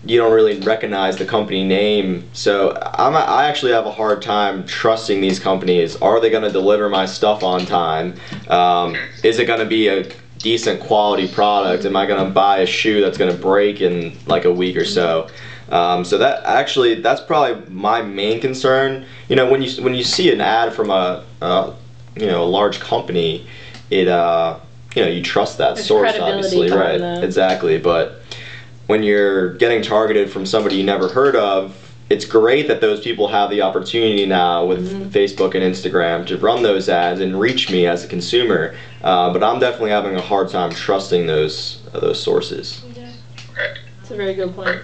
you 0.04 0.16
don't 0.16 0.32
really 0.32 0.60
recognize 0.60 1.16
the 1.16 1.26
company 1.26 1.64
name, 1.64 2.28
so 2.32 2.78
I'm 2.80 3.16
I 3.16 3.46
actually 3.48 3.72
have 3.72 3.84
a 3.84 3.90
hard 3.90 4.22
time 4.22 4.64
trusting 4.64 5.20
these 5.20 5.40
companies. 5.40 5.96
Are 5.96 6.20
they 6.20 6.30
going 6.30 6.44
to 6.44 6.52
deliver 6.52 6.88
my 6.88 7.04
stuff 7.04 7.42
on 7.42 7.66
time? 7.66 8.14
Um, 8.48 8.96
is 9.24 9.40
it 9.40 9.46
going 9.46 9.58
to 9.58 9.66
be 9.66 9.88
a 9.88 10.08
decent 10.38 10.80
quality 10.80 11.28
product? 11.28 11.84
Am 11.84 11.96
I 11.96 12.06
going 12.06 12.24
to 12.24 12.30
buy 12.30 12.58
a 12.58 12.66
shoe 12.66 13.00
that's 13.00 13.18
going 13.18 13.34
to 13.34 13.38
break 13.38 13.80
in 13.80 14.16
like 14.26 14.44
a 14.44 14.52
week 14.52 14.76
or 14.76 14.84
so? 14.84 15.28
Um, 15.70 16.04
so 16.04 16.16
that 16.18 16.44
actually 16.44 17.00
that's 17.00 17.20
probably 17.20 17.68
my 17.70 18.00
main 18.00 18.40
concern. 18.40 19.04
You 19.28 19.36
know, 19.36 19.50
when 19.50 19.62
you 19.62 19.82
when 19.82 19.94
you 19.94 20.02
see 20.02 20.32
an 20.32 20.40
ad 20.40 20.72
from 20.72 20.90
a, 20.90 21.24
a 21.42 21.74
you 22.16 22.26
know 22.26 22.42
a 22.42 22.46
large 22.46 22.80
company, 22.80 23.46
it 23.90 24.08
uh 24.08 24.58
you 24.94 25.02
know 25.02 25.08
you 25.08 25.22
trust 25.22 25.58
that 25.58 25.74
There's 25.74 25.86
source 25.86 26.14
obviously, 26.18 26.70
right? 26.70 26.98
that. 26.98 27.22
Exactly, 27.22 27.78
but 27.78 28.22
when 28.86 29.02
you're 29.02 29.54
getting 29.56 29.82
targeted 29.82 30.30
from 30.30 30.46
somebody 30.46 30.76
you 30.76 30.84
never 30.84 31.08
heard 31.08 31.36
of. 31.36 31.84
It's 32.10 32.24
great 32.24 32.68
that 32.68 32.80
those 32.80 33.00
people 33.00 33.28
have 33.28 33.50
the 33.50 33.60
opportunity 33.62 34.24
now 34.24 34.64
with 34.64 34.78
Mm-hmm. 34.78 35.08
Facebook 35.10 35.54
and 35.54 35.62
Instagram 35.62 36.26
to 36.26 36.38
run 36.38 36.62
those 36.62 36.88
ads 36.88 37.20
and 37.20 37.38
reach 37.38 37.70
me 37.70 37.86
as 37.86 38.04
a 38.04 38.08
consumer. 38.08 38.74
Uh, 39.02 39.32
but 39.32 39.42
I'm 39.42 39.58
definitely 39.58 39.90
having 39.90 40.16
a 40.16 40.20
hard 40.20 40.48
time 40.48 40.70
trusting 40.70 41.26
those 41.26 41.80
uh, 41.92 42.00
those 42.00 42.22
sources. 42.22 42.82
Right. 43.56 43.76
It's 44.00 44.10
a 44.10 44.16
very 44.16 44.34
good 44.34 44.54
point. 44.54 44.68
Right. 44.68 44.82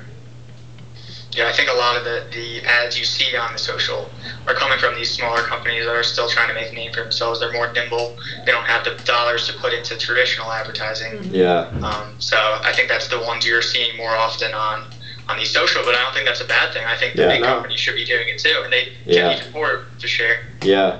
Yeah, 1.33 1.49
I 1.49 1.53
think 1.53 1.69
a 1.69 1.75
lot 1.75 1.97
of 1.97 2.05
the, 2.05 2.27
the 2.33 2.65
ads 2.65 2.97
you 2.99 3.05
see 3.05 3.37
on 3.37 3.53
the 3.53 3.59
social 3.59 4.09
are 4.47 4.55
coming 4.55 4.79
from 4.79 4.95
these 4.95 5.11
smaller 5.11 5.43
companies 5.43 5.85
that 5.85 5.95
are 5.95 6.05
still 6.05 6.29
trying 6.29 6.47
to 6.49 6.55
make 6.55 6.71
a 6.71 6.75
name 6.75 6.93
for 6.93 7.01
themselves. 7.03 7.41
They're 7.41 7.53
more 7.53 7.73
nimble. 7.73 8.17
They 8.47 8.53
don't 8.53 8.67
have 8.67 8.85
the 8.85 8.95
dollars 9.05 9.49
to 9.49 9.53
put 9.55 9.73
into 9.73 9.97
traditional 9.99 10.53
advertising. 10.53 11.25
Yeah. 11.33 11.71
Um, 11.83 12.15
so 12.21 12.37
I 12.63 12.73
think 12.73 12.89
that's 12.89 13.09
the 13.09 13.19
ones 13.21 13.45
you're 13.47 13.63
seeing 13.63 13.97
more 13.97 14.15
often 14.15 14.55
on 14.55 14.87
on 15.29 15.39
these 15.39 15.51
social. 15.51 15.83
But 15.85 15.95
I 15.95 16.03
don't 16.03 16.15
think 16.15 16.27
that's 16.27 16.41
a 16.41 16.47
bad 16.47 16.73
thing. 16.73 16.85
I 16.85 16.97
think 16.97 17.15
the 17.15 17.23
Yeah, 17.23 17.29
big 17.29 17.41
no. 17.41 17.47
companies 17.55 17.81
should 17.81 17.95
be 17.95 18.05
doing 18.05 18.29
it 18.29 18.39
too, 18.39 18.61
and 18.63 18.73
they 18.73 18.89
Yeah. 19.07 19.35
can 19.35 19.53
more 19.53 19.81
to 19.99 20.07
share. 20.07 20.41
Yeah, 20.63 20.99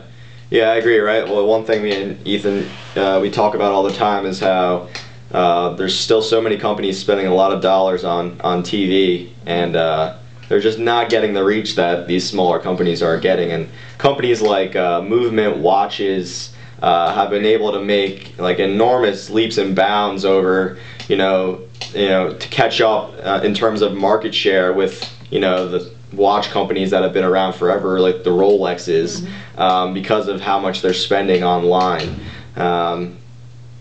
yeah, 0.51 0.71
I 0.71 0.77
agree. 0.77 0.99
Right. 0.99 1.27
Well, 1.29 1.47
one 1.47 1.65
thing 1.65 1.83
me 1.83 1.93
and 1.93 2.27
Ethan 2.27 2.71
uh, 2.97 3.19
we 3.21 3.31
talk 3.31 3.55
about 3.55 3.73
all 3.73 3.83
the 3.83 3.93
time 3.93 4.25
is 4.27 4.39
how 4.41 4.89
uh, 5.33 5.71
there's 5.71 5.99
still 5.99 6.23
so 6.23 6.41
many 6.41 6.57
companies 6.57 6.99
spending 6.99 7.27
a 7.27 7.35
lot 7.35 7.53
of 7.53 7.61
dollars 7.61 8.05
on 8.05 8.41
on 8.43 8.63
TV, 8.63 9.31
and 9.47 9.75
uh, 9.77 10.15
they're 10.49 10.61
just 10.61 10.79
not 10.79 11.09
getting 11.09 11.33
the 11.35 11.43
reach 11.45 11.75
that 11.77 12.07
these 12.07 12.29
smaller 12.29 12.59
companies 12.59 13.03
are 13.03 13.19
getting. 13.19 13.51
And 13.53 13.69
companies 13.99 14.41
like 14.41 14.77
uh, 14.77 15.03
Movement 15.03 15.57
Watches 15.57 16.53
uh, 16.83 17.15
have 17.15 17.31
been 17.31 17.47
able 17.47 17.73
to 17.73 17.81
make 17.81 18.35
like 18.39 18.59
enormous 18.59 19.31
leaps 19.31 19.59
and 19.59 19.75
bounds 19.75 20.25
over, 20.25 20.79
you 21.09 21.17
know, 21.17 21.61
you 21.95 22.09
know, 22.09 22.33
to 22.33 22.49
catch 22.49 22.81
up 22.81 23.15
uh, 23.23 23.41
in 23.43 23.55
terms 23.55 23.83
of 23.83 23.95
market 23.95 24.35
share 24.35 24.73
with, 24.73 25.09
you 25.31 25.41
know, 25.41 25.69
the 25.69 25.93
watch 26.13 26.51
companies 26.51 26.91
that 26.91 27.03
have 27.03 27.13
been 27.13 27.25
around 27.25 27.55
forever, 27.55 28.01
like 28.01 28.25
the 28.25 28.31
Rolexes, 28.31 29.29
um, 29.59 29.95
because 29.95 30.29
of 30.29 30.41
how 30.41 30.59
much 30.59 30.83
they're 30.83 30.95
spending 30.95 31.43
online. 31.43 32.21
Um, 32.57 33.19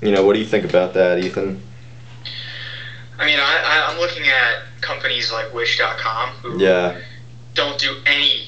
you 0.02 0.12
know, 0.12 0.26
what 0.26 0.34
do 0.34 0.40
you 0.40 0.46
think 0.46 0.66
about 0.66 0.94
that, 0.96 1.20
Ethan? 1.20 1.62
I 3.18 3.26
mean, 3.26 3.40
I, 3.40 3.62
I, 3.64 3.92
I'm 3.92 4.00
looking 4.00 4.28
at 4.28 4.64
companies 4.82 5.32
like 5.32 5.54
Wish.com 5.54 6.30
who 6.42 6.60
Yeah, 6.60 7.00
don't 7.54 7.80
do 7.80 7.96
any. 8.06 8.48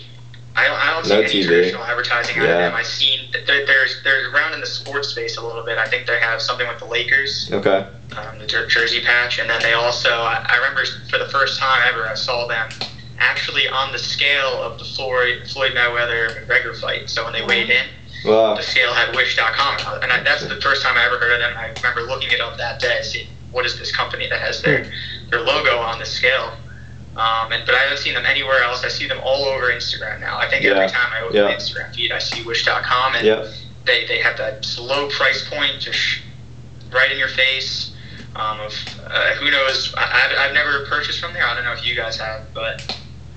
I 0.56 0.68
don't, 0.68 0.80
I 0.80 0.89
don't 0.91 1.08
No 1.10 1.28
see 1.28 1.38
any 1.38 1.44
TV. 1.44 1.48
traditional 1.48 1.84
advertising 1.84 2.38
out 2.38 2.44
of 2.44 2.58
them. 2.58 2.74
I've 2.76 2.86
seen 2.88 3.20
they're, 3.46 3.65
they're 3.65 3.88
they're 4.04 4.32
around 4.32 4.54
in 4.54 4.62
the 4.62 4.65
sports 4.65 5.10
space 5.10 5.38
a 5.38 5.41
little 5.46 5.63
bit. 5.63 5.78
I 5.78 5.86
think 5.88 6.08
they 6.08 6.20
have 6.20 6.41
something 6.41 6.68
with 6.68 6.80
the 6.80 6.86
Lakers, 6.86 7.50
okay, 7.52 7.86
um, 8.18 8.39
the 8.39 8.46
jersey 8.68 9.02
patch, 9.02 9.38
and 9.39 9.50
then 9.50 9.62
they 9.62 9.74
also. 9.74 10.10
I, 10.10 10.46
I 10.48 10.56
remember 10.58 10.86
for 11.10 11.18
the 11.18 11.26
first 11.30 11.60
time 11.60 11.82
ever, 11.86 12.08
I 12.08 12.13
saw 12.15 12.48
them 12.48 12.70
actually 13.20 13.68
on 13.68 13.91
the 13.91 13.98
scale 14.00 14.62
of 14.62 14.78
the 14.78 14.86
Floyd 14.86 15.48
Floyd 15.48 15.74
Mayweather 15.74 16.30
McGregor 16.46 16.76
fight. 16.76 17.10
So 17.10 17.24
when 17.26 17.34
they 17.34 17.41
weighed 17.41 17.70
in, 17.70 17.86
well, 18.24 18.56
the 18.56 18.62
scale 18.62 18.94
had 18.94 19.13
Wish.com, 19.15 19.78
and 20.04 20.12
I, 20.12 20.22
that's 20.24 20.46
the 20.48 20.56
first 20.62 20.82
time 20.84 20.96
I 20.98 21.06
ever 21.06 21.18
heard 21.18 21.34
of 21.34 21.39
them. 21.39 21.52
I 21.58 21.74
remember 21.82 22.02
looking 22.04 22.32
it 22.32 22.39
up 22.39 22.58
that 22.58 22.80
day, 22.80 23.02
see 23.02 23.28
what 23.52 23.65
is 23.65 23.78
this 23.78 23.91
company 23.96 24.28
that 24.30 24.39
has 24.39 24.62
their 24.62 24.86
their 25.32 25.41
logo 25.41 25.78
on 25.80 26.00
the 26.00 26.06
scale. 26.06 26.54
Um, 27.15 27.51
and, 27.54 27.65
but 27.65 27.75
I 27.75 27.80
haven't 27.80 27.99
seen 27.99 28.13
them 28.13 28.25
anywhere 28.25 28.62
else. 28.62 28.84
I 28.84 28.89
see 28.89 29.08
them 29.08 29.19
all 29.23 29.45
over 29.45 29.67
Instagram 29.67 30.19
now. 30.19 30.38
I 30.38 30.49
think 30.49 30.63
Yeah. 30.63 30.71
every 30.71 30.89
time 30.89 31.12
I 31.13 31.21
open 31.21 31.36
Yeah. 31.36 31.43
the 31.43 31.49
Instagram 31.54 31.93
feed, 31.95 32.12
I 32.12 32.19
see 32.19 32.41
Wish.com, 32.43 33.15
and 33.15 33.25
Yep. 33.25 33.47
they, 33.86 34.06
they 34.06 34.19
have 34.19 34.38
that 34.38 34.67
low 34.80 35.08
price 35.08 35.47
point, 35.47 35.80
just 35.80 36.19
right 36.91 37.12
in 37.12 37.17
your 37.17 37.30
face. 37.30 37.91
Um, 38.36 38.60
of 38.60 38.73
uh, 39.10 39.34
who 39.36 39.49
knows? 39.49 39.93
I, 39.95 40.01
I've, 40.30 40.38
I've 40.49 40.54
never 40.54 40.86
purchased 40.88 41.21
from 41.21 41.32
there. 41.32 41.45
I 41.47 41.56
don't 41.56 41.63
know 41.63 41.71
if 41.71 41.86
you 41.88 41.95
guys 41.95 42.17
have, 42.17 42.41
but 42.54 42.82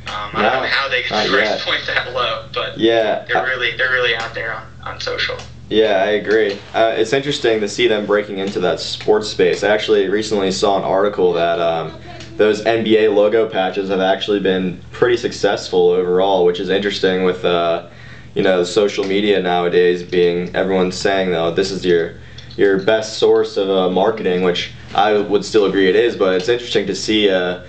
um, 0.08 0.30
I 0.34 0.42
No, 0.42 0.50
don't 0.50 0.62
know 0.62 0.68
how 0.68 0.88
they 0.88 1.02
get 1.02 1.10
the 1.10 1.30
price 1.36 1.48
yet. 1.50 1.60
point 1.60 1.86
that 1.86 2.12
low. 2.12 2.46
But 2.52 2.78
yeah, 2.78 3.24
they're 3.28 3.44
really 3.44 3.76
they're 3.76 3.92
really 3.92 4.16
out 4.16 4.34
there 4.34 4.52
on, 4.52 4.66
on 4.82 5.00
social. 5.00 5.36
Yeah, 5.68 6.02
I 6.02 6.06
agree. 6.12 6.58
Uh, 6.74 6.94
it's 6.96 7.12
interesting 7.12 7.60
to 7.60 7.68
see 7.68 7.86
them 7.86 8.06
breaking 8.06 8.38
into 8.38 8.58
that 8.60 8.80
sports 8.80 9.28
space. 9.28 9.62
I 9.62 9.68
actually 9.68 10.08
recently 10.08 10.50
saw 10.50 10.78
an 10.78 10.82
article 10.84 11.32
that 11.34 11.60
um, 11.60 11.94
those 12.38 12.62
NBA 12.62 13.14
logo 13.14 13.48
patches 13.48 13.90
have 13.90 14.00
actually 14.00 14.40
been 14.40 14.80
pretty 14.92 15.16
successful 15.16 15.90
overall, 15.90 16.46
which 16.46 16.60
is 16.60 16.70
interesting 16.70 17.24
with 17.24 17.44
uh, 17.44 17.88
you 18.34 18.42
know 18.42 18.64
social 18.64 19.04
media 19.04 19.42
nowadays 19.42 20.02
being 20.02 20.54
everyone's 20.54 20.96
saying 20.96 21.32
though 21.32 21.50
this 21.50 21.70
is 21.70 21.84
your 21.84 22.14
your 22.56 22.80
best 22.80 23.18
source 23.18 23.56
of 23.56 23.68
uh, 23.68 23.90
marketing, 23.90 24.42
which 24.42 24.72
I 24.94 25.18
would 25.18 25.44
still 25.44 25.66
agree 25.66 25.88
it 25.88 25.96
is. 25.96 26.16
But 26.16 26.36
it's 26.36 26.48
interesting 26.48 26.86
to 26.86 26.94
see. 26.94 27.28
Uh, 27.28 27.64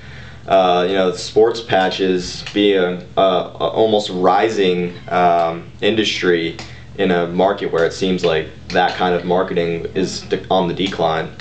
uh, 0.47 0.83
you 0.87 0.95
know, 0.95 1.13
sports 1.13 1.61
patches 1.61 2.43
be 2.55 2.73
a, 2.73 2.97
a, 3.17 3.21
a 3.21 3.67
almost 3.67 4.09
rising 4.09 4.95
um, 5.09 5.69
industry 5.79 6.57
in 6.97 7.11
a 7.11 7.27
market 7.27 7.71
where 7.71 7.85
it 7.85 7.93
seems 7.93 8.25
like 8.25 8.49
that 8.69 8.95
kind 8.95 9.13
of 9.13 9.25
marketing 9.25 9.85
is 9.93 10.25
on 10.49 10.67
the 10.67 10.73
decline. 10.73 11.31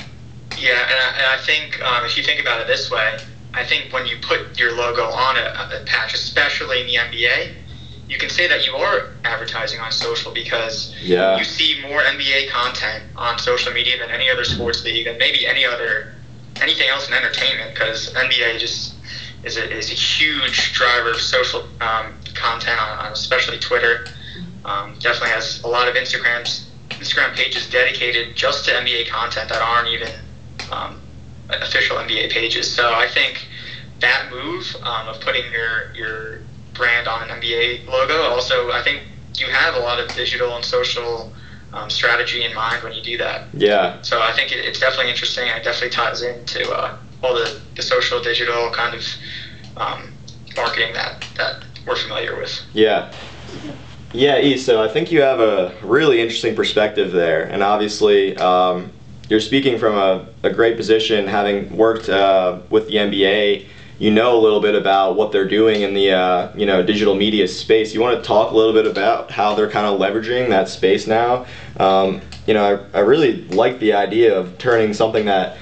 Yeah, 0.61 0.83
and 0.83 0.99
I, 1.01 1.09
and 1.17 1.27
I 1.27 1.37
think 1.45 1.81
um, 1.83 2.05
if 2.05 2.17
you 2.17 2.23
think 2.23 2.41
about 2.41 2.61
it 2.61 2.67
this 2.67 2.91
way, 2.91 3.19
I 3.55 3.65
think 3.65 3.93
when 3.93 4.07
you 4.07 4.17
put 4.21 4.59
your 4.59 4.73
logo 4.77 5.03
on 5.05 5.37
a, 5.37 5.81
a 5.81 5.85
patch, 5.85 6.15
especially 6.15 6.81
in 6.81 6.87
the 6.87 6.95
NBA, 6.95 7.55
you 8.09 8.19
can 8.19 8.31
say 8.31 8.47
that 8.49 8.67
you 8.67 8.75
are 8.75 9.09
advertising 9.25 9.81
on 9.81 9.93
social 9.93 10.33
because 10.33 10.95
Yeah. 11.03 11.37
you 11.39 11.45
see 11.45 11.81
more 11.83 12.01
NBA 12.01 12.49
content 12.51 13.05
on 13.17 13.39
social 13.39 13.73
media 13.73 13.99
than 13.99 14.11
any 14.11 14.31
other 14.31 14.45
sports 14.45 14.83
league 14.85 15.07
and 15.07 15.19
maybe 15.19 15.47
any 15.47 15.65
other 15.65 16.15
anything 16.61 16.89
else 16.89 17.07
in 17.07 17.15
entertainment 17.15 17.73
because 17.73 18.13
NBA 18.15 18.59
just 18.59 18.95
is 19.45 19.57
a, 19.57 19.71
is 19.71 19.91
a 19.91 19.95
huge 19.95 20.73
driver 20.73 21.11
of 21.11 21.21
social 21.21 21.63
um, 21.81 22.15
content 22.35 22.81
on, 22.81 23.07
on 23.07 23.13
especially 23.13 23.59
Twitter. 23.59 24.07
Um, 24.65 24.95
definitely 25.01 25.31
has 25.31 25.63
a 25.63 25.69
lot 25.69 25.87
of 25.89 25.95
Instagrams 25.95 26.65
Instagram 26.91 27.33
pages 27.35 27.69
dedicated 27.71 28.35
just 28.35 28.65
to 28.65 28.73
NBA 28.73 29.09
content 29.09 29.49
that 29.51 29.63
aren't 29.63 29.89
even 29.89 30.09
um, 30.73 31.01
official 31.49 31.97
NBA 31.97 32.31
pages. 32.31 32.73
So 32.73 32.93
I 32.93 33.09
think 33.09 33.47
that 34.01 34.31
move 34.31 34.65
um, 34.83 35.09
of 35.09 35.21
putting 35.21 35.51
your 35.51 35.93
your 35.95 36.41
brand 36.75 37.09
on 37.09 37.29
an 37.29 37.41
NBA 37.41 37.87
logo. 37.87 38.23
Also, 38.23 38.71
I 38.71 38.83
think 38.83 39.03
you 39.37 39.47
have 39.47 39.75
a 39.75 39.81
lot 39.81 39.99
of 39.99 40.09
digital 40.15 40.55
and 40.57 40.65
social 40.65 41.33
um, 41.73 41.91
strategy 41.91 42.45
in 42.45 42.55
mind 42.55 42.83
when 42.83 42.93
you 42.93 43.03
do 43.03 43.19
that. 43.19 43.47
Yeah. 43.53 44.01
So 44.03 44.23
I 44.23 44.33
think 44.33 44.53
it, 44.53 44.65
it's 44.65 44.81
definitely 44.81 45.11
interesting. 45.11 45.49
It 45.49 45.65
definitely 45.65 45.91
ties 45.91 46.23
into 46.23 46.71
uh, 46.71 46.97
all 47.23 47.35
the, 47.35 47.61
the 47.75 47.83
social, 47.83 48.23
digital 48.23 48.71
kind 48.71 48.95
of 48.95 49.05
um, 49.77 50.13
marketing 50.57 50.95
that, 50.95 51.27
that 51.37 51.65
we're 51.87 51.97
familiar 51.97 52.37
with. 52.37 52.59
Yeah. 52.73 53.13
Yeah, 54.15 54.39
E, 54.39 54.57
so 54.57 54.83
I 54.83 54.89
think 54.89 55.13
you 55.13 55.21
have 55.21 55.41
a 55.41 55.75
really 55.83 56.21
interesting 56.21 56.57
perspective 56.57 57.13
there. 57.13 57.43
And 57.43 57.63
obviously, 57.63 58.37
um, 58.39 58.91
you're 59.29 59.41
speaking 59.41 59.79
from 59.79 59.95
a, 59.95 60.27
a 60.43 60.51
great 60.51 60.77
position, 60.77 61.27
having 61.27 61.77
worked 61.77 62.09
uh, 62.09 62.61
with 62.71 62.89
the 62.89 62.95
NBA. 62.95 63.67
You 63.99 64.13
know 64.13 64.39
a 64.39 64.41
little 64.41 64.61
bit 64.61 64.77
about 64.77 65.17
what 65.17 65.33
they're 65.33 65.49
doing 65.49 65.83
in 65.83 65.93
the 65.93 66.13
uh, 66.13 66.53
you 66.57 66.67
know 66.67 66.85
digital 66.85 67.17
media 67.17 67.49
space. 67.49 67.93
You 67.93 68.01
want 68.01 68.23
to 68.23 68.27
talk 68.27 68.53
a 68.53 68.57
little 68.57 68.73
bit 68.73 68.87
about 68.87 69.31
how 69.31 69.55
they're 69.55 69.71
kind 69.71 69.87
of 69.87 69.99
leveraging 69.99 70.51
that 70.51 70.69
space 70.69 71.09
now. 71.09 71.47
Um, 71.79 72.21
you 72.47 72.55
know, 72.55 72.89
I, 72.95 72.99
I 72.99 73.01
really 73.01 73.43
like 73.49 73.81
the 73.81 73.95
idea 73.95 74.39
of 74.39 74.57
turning 74.59 74.95
something 74.95 75.25
that 75.25 75.57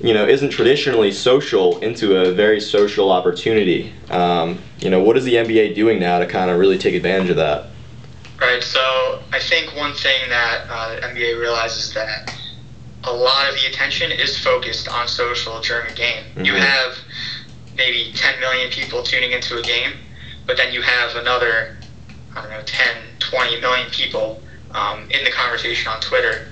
you 0.00 0.14
know 0.14 0.24
isn't 0.24 0.50
traditionally 0.50 1.10
social 1.10 1.80
into 1.80 2.16
a 2.16 2.32
very 2.32 2.60
social 2.60 3.10
opportunity. 3.10 3.92
Um, 4.08 4.60
you 4.78 4.88
know, 4.88 5.02
what 5.02 5.16
is 5.16 5.24
the 5.24 5.34
NBA 5.34 5.74
doing 5.74 5.98
now 5.98 6.20
to 6.20 6.26
kind 6.26 6.48
of 6.48 6.60
really 6.60 6.78
take 6.78 6.94
advantage 6.94 7.30
of 7.30 7.36
that? 7.36 7.66
Right. 8.40 8.62
So 8.62 9.20
I 9.32 9.40
think 9.40 9.76
one 9.76 9.94
thing 9.94 10.28
that 10.28 10.66
uh, 10.70 10.94
the 10.94 11.00
NBA 11.00 11.40
realizes 11.40 11.92
that 11.94 12.39
a 13.04 13.12
lot 13.12 13.48
of 13.48 13.54
the 13.54 13.66
attention 13.66 14.10
is 14.10 14.38
focused 14.38 14.88
on 14.88 15.08
social 15.08 15.60
during 15.60 15.90
a 15.90 15.94
game. 15.94 16.24
You 16.36 16.52
Mhm. 16.54 16.58
have 16.60 16.98
maybe 17.76 18.12
10 18.14 18.40
million 18.40 18.70
people 18.70 19.02
tuning 19.02 19.32
into 19.32 19.56
a 19.58 19.62
game, 19.62 19.92
but 20.46 20.56
then 20.56 20.72
you 20.72 20.82
have 20.82 21.16
another, 21.16 21.76
I 22.36 22.42
don't 22.42 22.50
know, 22.50 22.62
10, 22.66 22.96
20 23.20 23.60
million 23.60 23.88
people 23.90 24.42
um, 24.74 25.08
in 25.10 25.24
the 25.24 25.30
conversation 25.30 25.88
on 25.90 26.00
Twitter, 26.00 26.46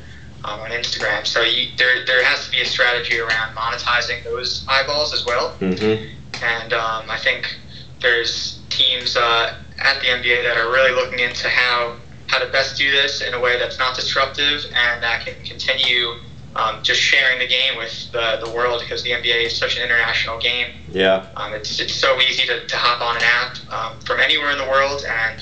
um, 0.44 0.60
on 0.60 0.70
Instagram. 0.70 1.26
So 1.26 1.42
you, 1.42 1.68
there, 1.76 2.04
there 2.06 2.24
has 2.24 2.46
to 2.46 2.50
be 2.50 2.60
a 2.62 2.64
strategy 2.64 3.18
around 3.20 3.54
monetizing 3.54 4.24
those 4.24 4.64
eyeballs 4.68 5.12
as 5.12 5.24
well 5.24 5.54
Mm-hmm. 5.60 6.04
and 6.44 6.72
um, 6.72 7.10
I 7.10 7.18
think 7.18 7.56
there's 8.00 8.58
teams 8.70 9.16
uh, 9.16 9.54
at 9.80 10.00
the 10.00 10.06
NBA 10.06 10.42
that 10.44 10.56
are 10.56 10.70
really 10.70 10.92
looking 10.92 11.18
into 11.20 11.48
how 11.48 11.96
how 12.28 12.38
to 12.38 12.46
best 12.46 12.76
do 12.76 12.90
this 12.90 13.20
in 13.22 13.32
a 13.34 13.40
way 13.40 13.58
that's 13.58 13.78
not 13.78 13.96
disruptive 13.96 14.64
and 14.74 15.02
that 15.02 15.24
can 15.24 15.34
continue 15.44 16.12
um, 16.58 16.82
just 16.82 17.00
sharing 17.00 17.38
the 17.38 17.46
game 17.46 17.76
with 17.76 18.10
the, 18.10 18.40
the 18.44 18.50
world 18.50 18.80
because 18.80 19.02
the 19.04 19.10
NBA 19.10 19.46
is 19.46 19.56
such 19.56 19.76
an 19.76 19.84
international 19.84 20.38
game. 20.40 20.74
Yeah. 20.90 21.26
Um, 21.36 21.54
it's, 21.54 21.78
it's 21.78 21.94
so 21.94 22.20
easy 22.20 22.46
to, 22.48 22.66
to 22.66 22.76
hop 22.76 23.00
on 23.00 23.16
an 23.16 23.22
app 23.22 23.72
um, 23.72 24.00
from 24.00 24.18
anywhere 24.18 24.50
in 24.50 24.58
the 24.58 24.64
world 24.64 25.04
and 25.08 25.40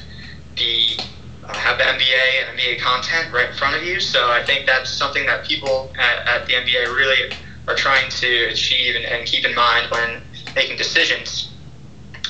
be 0.55 0.99
uh, 1.45 1.55
have 1.55 1.79
the 1.79 1.85
NBA 1.85 2.49
and 2.49 2.59
NBA 2.59 2.81
content 2.81 3.33
right 3.33 3.49
in 3.49 3.57
front 3.57 3.77
of 3.77 3.83
you. 3.83 3.99
So 3.99 4.31
I 4.31 4.45
think 4.45 4.67
that's 4.67 4.91
something 4.91 5.25
that 5.27 5.45
people 5.45 5.91
at, 5.99 6.27
at 6.29 6.47
the 6.47 6.53
NBA 6.53 6.95
really 6.95 7.33
are 7.67 7.75
trying 7.75 8.11
to 8.11 8.45
achieve 8.49 8.95
and, 8.95 9.05
and 9.07 9.27
keep 9.27 9.47
in 9.47 9.55
mind 9.55 9.91
when 9.91 10.21
making 10.55 10.77
decisions. 10.77 11.51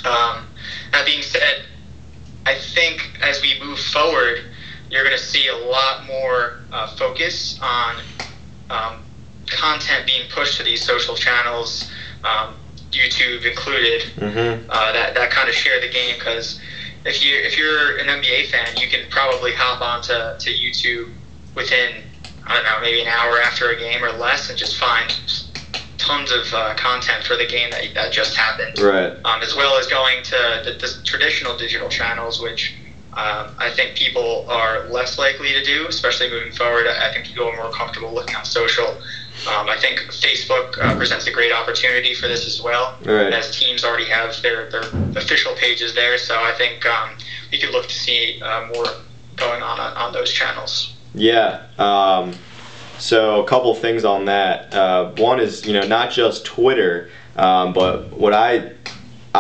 Um, 0.04 0.46
that 0.92 1.04
being 1.04 1.22
said, 1.22 1.64
I 2.44 2.54
think 2.54 3.18
as 3.20 3.42
we 3.42 3.58
move 3.58 3.80
forward, 3.80 4.42
you're 4.90 5.02
going 5.02 5.16
to 5.16 5.22
see 5.22 5.48
a 5.48 5.56
lot 5.56 6.06
more 6.06 6.60
uh, 6.70 6.94
focus 6.94 7.58
on 7.60 7.96
um, 8.70 8.96
content 9.46 10.06
being 10.06 10.28
pushed 10.30 10.58
to 10.58 10.64
these 10.64 10.82
social 10.82 11.14
channels, 11.14 11.90
um, 12.24 12.54
YouTube 12.90 13.44
included, 13.44 14.02
Mm-hmm. 14.16 14.70
uh, 14.70 14.92
that, 14.92 15.14
that 15.14 15.30
kind 15.30 15.48
of 15.48 15.54
share 15.54 15.80
the 15.80 15.88
game 15.88 16.16
because 16.18 16.60
if 17.04 17.24
you 17.24 17.36
if 17.36 17.56
you're 17.58 17.98
an 17.98 18.06
NBA 18.06 18.46
fan, 18.46 18.76
you 18.76 18.88
can 18.88 19.08
probably 19.10 19.52
hop 19.52 19.80
onto 19.80 20.12
to 20.12 20.50
YouTube 20.50 21.12
within 21.54 22.02
I 22.46 22.54
don't 22.54 22.64
know 22.64 22.80
maybe 22.80 23.00
an 23.02 23.08
hour 23.08 23.38
after 23.40 23.70
a 23.70 23.78
game 23.78 24.02
or 24.04 24.10
less 24.12 24.48
and 24.50 24.58
just 24.58 24.76
find 24.76 25.12
tons 25.98 26.30
of 26.32 26.52
uh, 26.52 26.74
content 26.76 27.24
for 27.24 27.36
the 27.36 27.46
game 27.46 27.70
that, 27.70 27.82
that 27.94 28.12
just 28.12 28.36
happened 28.36 28.78
Right. 28.78 29.12
um, 29.24 29.42
as 29.42 29.54
well 29.56 29.76
as 29.78 29.86
going 29.86 30.22
to 30.24 30.62
the, 30.64 30.72
the 30.80 31.02
traditional 31.04 31.56
digital 31.56 31.88
channels, 31.88 32.40
which 32.40 32.74
um, 33.16 33.50
I 33.58 33.70
think 33.70 33.96
people 33.96 34.44
are 34.48 34.84
less 34.90 35.18
likely 35.18 35.52
to 35.52 35.64
do, 35.64 35.86
especially 35.88 36.28
moving 36.28 36.52
forward. 36.52 36.86
I 36.86 37.10
think 37.12 37.24
people 37.24 37.48
are 37.48 37.56
more 37.56 37.70
comfortable 37.72 38.12
looking 38.12 38.36
on 38.36 38.44
social. 38.44 38.86
Um, 39.48 39.68
I 39.70 39.76
think 39.78 40.00
Facebook 40.00 40.76
uh, 40.78 40.94
presents 40.96 41.26
a 41.26 41.32
great 41.32 41.50
opportunity 41.50 42.12
for 42.14 42.28
this 42.28 42.46
as 42.46 42.60
well, 42.60 42.96
Right. 43.04 43.32
as 43.32 43.56
teams 43.58 43.84
already 43.84 44.04
have 44.06 44.40
their, 44.42 44.70
their 44.70 44.82
official 45.16 45.54
pages 45.54 45.94
there. 45.94 46.18
So 46.18 46.38
I 46.38 46.52
think 46.52 46.84
um, 46.84 47.10
we 47.50 47.58
could 47.58 47.70
look 47.70 47.86
to 47.86 47.94
see 47.94 48.40
uh, 48.42 48.66
more 48.74 48.84
going 49.36 49.62
on, 49.62 49.80
on 49.80 49.94
on 49.96 50.12
those 50.12 50.30
channels. 50.30 50.94
Yeah. 51.14 51.62
Um, 51.78 52.34
so 52.98 53.42
a 53.42 53.46
couple 53.46 53.74
things 53.74 54.04
on 54.04 54.26
that. 54.26 54.74
Uh, 54.74 55.12
one 55.16 55.40
is 55.40 55.66
you 55.66 55.72
know 55.72 55.86
not 55.86 56.10
just 56.10 56.44
Twitter, 56.44 57.10
um, 57.36 57.72
but 57.72 58.10
what 58.12 58.32
I 58.34 58.72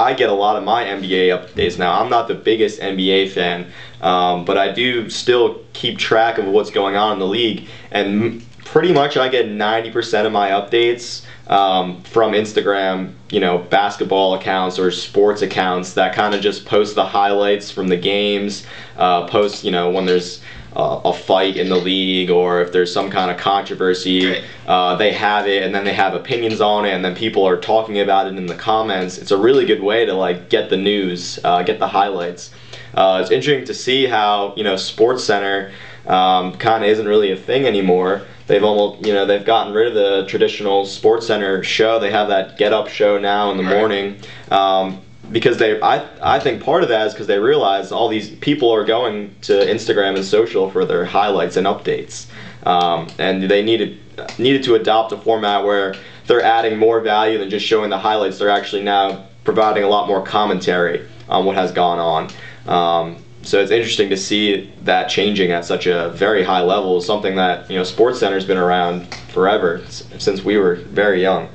I 0.02 0.14
get 0.14 0.28
a 0.28 0.34
lot 0.34 0.56
of 0.56 0.64
my 0.64 0.84
NBA 0.84 1.28
updates 1.28 1.78
now. 1.78 2.00
I'm 2.00 2.10
not 2.10 2.28
the 2.28 2.34
biggest 2.34 2.80
NBA 2.80 3.30
fan, 3.32 3.70
um, 4.00 4.44
but 4.44 4.58
I 4.58 4.72
do 4.72 5.08
still 5.10 5.60
keep 5.72 5.98
track 5.98 6.38
of 6.38 6.46
what's 6.46 6.70
going 6.70 6.96
on 6.96 7.14
in 7.14 7.18
the 7.18 7.26
league, 7.26 7.68
and 7.90 8.44
pretty 8.64 8.92
much 8.92 9.16
I 9.16 9.28
get 9.28 9.46
90% 9.46 10.26
of 10.26 10.32
my 10.32 10.50
updates 10.50 11.24
um, 11.46 12.02
from 12.02 12.32
Instagram, 12.32 13.12
you 13.30 13.40
know, 13.40 13.58
basketball 13.58 14.34
accounts 14.34 14.78
or 14.78 14.90
sports 14.90 15.42
accounts 15.42 15.94
that 15.94 16.14
kind 16.14 16.34
of 16.34 16.40
just 16.40 16.66
post 16.66 16.94
the 16.94 17.04
highlights 17.04 17.70
from 17.70 17.88
the 17.88 17.96
games, 17.96 18.66
uh, 18.96 19.26
post, 19.28 19.64
you 19.64 19.70
know, 19.70 19.90
when 19.90 20.06
there's 20.06 20.40
uh, 20.76 21.00
a 21.06 21.12
fight 21.12 21.56
in 21.56 21.70
the 21.70 21.76
league 21.76 22.28
or 22.30 22.60
if 22.60 22.70
there's 22.70 22.92
some 22.92 23.08
kind 23.10 23.30
of 23.30 23.38
controversy, 23.38 24.44
uh, 24.66 24.94
they 24.96 25.10
have 25.10 25.46
it 25.48 25.62
and 25.62 25.74
then 25.74 25.84
they 25.84 25.92
have 25.94 26.12
opinions 26.14 26.60
on 26.60 26.84
it 26.84 26.90
and 26.90 27.02
then 27.02 27.14
people 27.14 27.48
are 27.48 27.56
talking 27.58 27.98
about 27.98 28.26
it 28.26 28.34
in 28.36 28.46
the 28.46 28.54
comments. 28.54 29.16
It's 29.16 29.30
a 29.30 29.38
really 29.38 29.64
good 29.64 29.82
way 29.82 30.04
to 30.04 30.12
like 30.12 30.50
get 30.50 30.68
the 30.68 30.76
news, 30.76 31.38
uh, 31.44 31.62
get 31.62 31.78
the 31.78 31.86
highlights. 31.88 32.50
Uh, 32.94 33.20
it's 33.22 33.30
interesting 33.30 33.64
to 33.64 33.74
see 33.74 34.06
how 34.06 34.52
you 34.56 34.64
know 34.64 34.76
Sports 34.76 35.24
Center 35.24 35.72
um, 36.06 36.54
kind 36.56 36.84
of 36.84 36.90
isn't 36.90 37.08
really 37.08 37.30
a 37.32 37.36
thing 37.36 37.64
anymore. 37.66 38.22
They've 38.46 38.62
almost 38.62 39.06
you 39.06 39.14
know 39.14 39.24
they've 39.24 39.44
gotten 39.44 39.72
rid 39.72 39.88
of 39.88 39.94
the 39.94 40.26
traditional 40.28 40.84
Sports 40.84 41.26
Center 41.26 41.62
show. 41.64 41.98
They 41.98 42.10
have 42.10 42.28
that 42.28 42.58
Get 42.58 42.72
Up 42.74 42.88
show 42.88 43.18
now 43.18 43.50
in 43.50 43.56
the 43.56 43.64
Right. 43.64 43.76
morning. 43.78 44.16
Um, 44.50 45.00
because 45.32 45.58
they, 45.58 45.80
I, 45.80 46.06
I 46.22 46.38
think 46.38 46.62
part 46.62 46.82
of 46.82 46.88
that 46.90 47.06
is 47.08 47.12
because 47.12 47.26
they 47.26 47.38
realize 47.38 47.92
all 47.92 48.08
these 48.08 48.30
people 48.36 48.70
are 48.70 48.84
going 48.84 49.34
to 49.42 49.52
Instagram 49.52 50.16
and 50.16 50.24
social 50.24 50.70
for 50.70 50.84
their 50.84 51.04
highlights 51.04 51.56
and 51.56 51.66
updates, 51.66 52.26
um, 52.64 53.08
and 53.18 53.42
they 53.42 53.62
needed 53.62 53.98
needed 54.38 54.62
to 54.64 54.74
adopt 54.74 55.12
a 55.12 55.16
format 55.18 55.64
where 55.64 55.94
they're 56.26 56.42
adding 56.42 56.78
more 56.78 57.00
value 57.00 57.38
than 57.38 57.50
just 57.50 57.66
showing 57.66 57.90
the 57.90 57.98
highlights. 57.98 58.38
They're 58.38 58.48
actually 58.50 58.82
now 58.82 59.26
providing 59.44 59.84
a 59.84 59.88
lot 59.88 60.08
more 60.08 60.24
commentary 60.24 61.06
on 61.28 61.44
what 61.44 61.56
has 61.56 61.72
gone 61.72 61.98
on. 61.98 62.30
Um, 62.66 63.22
so 63.42 63.60
it's 63.60 63.70
interesting 63.70 64.10
to 64.10 64.16
see 64.16 64.72
that 64.82 65.08
changing 65.08 65.52
at 65.52 65.64
such 65.64 65.86
a 65.86 66.10
very 66.10 66.42
high 66.42 66.62
level. 66.62 67.00
Something 67.00 67.36
that 67.36 67.70
you 67.70 67.76
know, 67.76 67.84
Sports 67.84 68.18
Center's 68.18 68.44
been 68.44 68.58
around 68.58 69.14
forever 69.28 69.82
since 69.88 70.44
we 70.44 70.56
were 70.56 70.76
very 70.76 71.22
young. 71.22 71.48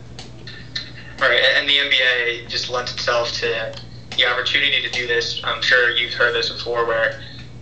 Right, 1.22 1.40
and 1.56 1.70
the 1.70 1.78
NBA 1.78 2.48
just 2.50 2.68
lends 2.70 2.92
itself 2.92 3.32
to 3.34 3.72
the 4.18 4.26
opportunity 4.26 4.82
to 4.82 4.90
do 4.90 5.06
this. 5.06 5.40
I'm 5.44 5.62
sure 5.62 5.92
you've 5.92 6.14
heard 6.16 6.34
this 6.34 6.50
before, 6.50 6.86
where 6.88 7.14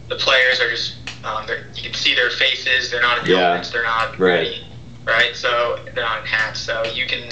the 0.08 0.16
players 0.16 0.62
are 0.62 0.70
just 0.70 0.96
um, 1.26 1.46
you 1.76 1.84
can 1.84 1.94
see 1.94 2.16
their 2.16 2.30
faces. 2.30 2.90
They're 2.90 3.02
not 3.02 3.20
in 3.20 3.26
Yeah. 3.26 3.50
helmets. 3.50 3.70
They're 3.70 3.84
not 3.84 4.18
Right. 4.18 4.48
ready. 4.48 4.66
Right, 5.06 5.36
so 5.36 5.78
they're 5.94 6.04
not 6.04 6.20
in 6.20 6.26
hats. 6.26 6.62
So 6.62 6.84
you 6.86 7.06
can 7.06 7.30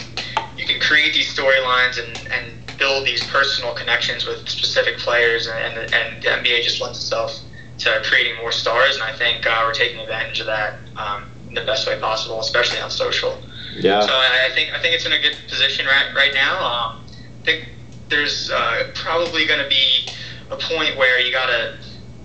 you 0.58 0.66
can 0.66 0.80
create 0.82 1.14
these 1.14 1.34
storylines 1.34 1.98
and, 1.98 2.28
and 2.32 2.78
build 2.78 3.06
these 3.06 3.24
personal 3.28 3.74
connections 3.74 4.26
with 4.26 4.50
specific 4.50 4.98
players, 4.98 5.48
and 5.48 5.78
and 5.94 6.22
the 6.22 6.30
NBA 6.30 6.62
just 6.62 6.82
lends 6.82 6.98
itself 6.98 7.40
to 7.80 8.02
creating 8.04 8.36
more 8.36 8.52
stars. 8.52 8.96
And 8.96 9.04
I 9.04 9.14
think 9.14 9.46
uh, 9.48 9.62
we're 9.66 9.74
taking 9.74 10.00
advantage 10.00 10.40
of 10.42 10.48
that 10.48 10.80
um, 10.98 11.30
the 11.54 11.62
best 11.62 11.88
way 11.88 12.00
possible, 12.00 12.40
especially 12.40 12.80
on 12.80 12.90
social. 12.90 13.38
Yeah. 13.76 14.02
So 14.02 14.14
I 14.14 14.48
I 14.50 14.56
think 14.56 14.74
I 14.74 14.82
think 14.82 14.96
it's 14.96 15.06
in 15.06 15.14
a 15.14 15.20
good 15.20 15.38
position 15.48 15.86
right 15.86 16.14
right 16.16 16.34
now. 16.34 16.56
Um, 16.58 17.04
I 17.42 17.46
think 17.46 17.70
there's 18.10 18.50
uh, 18.50 18.92
probably 18.94 19.46
going 19.46 19.62
to 19.62 19.70
be 19.70 20.08
a 20.50 20.58
point 20.58 20.98
where 20.98 21.20
you 21.20 21.32
got 21.32 21.48
to 21.48 21.78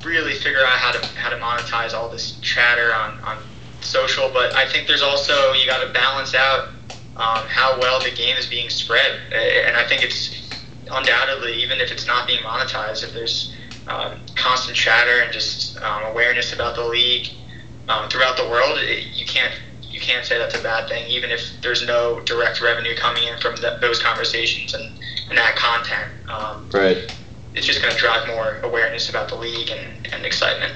really 0.04 0.34
figure 0.34 0.60
out 0.60 0.78
how 0.78 0.92
to 0.92 1.06
how 1.16 1.30
to 1.30 1.36
monetize 1.36 1.94
all 1.94 2.08
this 2.08 2.38
chatter 2.40 2.94
on, 2.94 3.18
on 3.20 3.38
social. 3.80 4.30
But 4.32 4.54
I 4.54 4.68
think 4.68 4.88
there's 4.88 5.02
also 5.02 5.52
you 5.52 5.66
got 5.66 5.84
to 5.86 5.92
balance 5.92 6.34
out 6.34 6.68
um, 7.16 7.46
how 7.48 7.78
well 7.80 8.00
the 8.00 8.10
game 8.10 8.36
is 8.36 8.46
being 8.46 8.70
spread, 8.70 9.20
and 9.32 9.76
I 9.76 9.86
think 9.86 10.02
it's 10.02 10.50
undoubtedly 10.90 11.54
even 11.62 11.80
if 11.80 11.90
it's 11.90 12.06
not 12.06 12.26
being 12.26 12.42
monetized, 12.42 13.02
if 13.02 13.14
there's 13.14 13.54
um, 13.88 14.20
constant 14.36 14.76
chatter 14.76 15.20
and 15.22 15.32
just 15.32 15.80
um, 15.82 16.04
awareness 16.04 16.52
about 16.52 16.76
the 16.76 16.84
league 16.84 17.28
um, 17.92 18.08
throughout 18.08 18.36
the 18.36 18.48
world, 18.48 18.78
it, 18.78 19.04
you 19.14 19.26
can't 19.26 19.52
you 19.90 20.00
can't 20.00 20.24
say 20.24 20.38
that's 20.38 20.58
a 20.58 20.62
bad 20.62 20.88
thing, 20.88 21.06
even 21.08 21.30
if 21.30 21.60
there's 21.60 21.86
no 21.86 22.20
direct 22.20 22.62
revenue 22.62 22.94
coming 22.96 23.24
in 23.24 23.38
from 23.38 23.54
th 23.56 23.80
those 23.80 24.02
conversations 24.02 24.72
and, 24.74 24.84
and 25.28 25.36
that 25.38 25.54
content. 25.56 26.08
Um, 26.28 26.68
Right. 26.72 27.14
it's 27.54 27.66
just 27.66 27.82
going 27.82 27.92
to 27.92 28.00
drive 28.00 28.26
more 28.26 28.56
awareness 28.62 29.10
about 29.10 29.28
the 29.28 29.36
league 29.36 29.70
and, 29.70 30.08
and 30.14 30.24
excitement. 30.24 30.72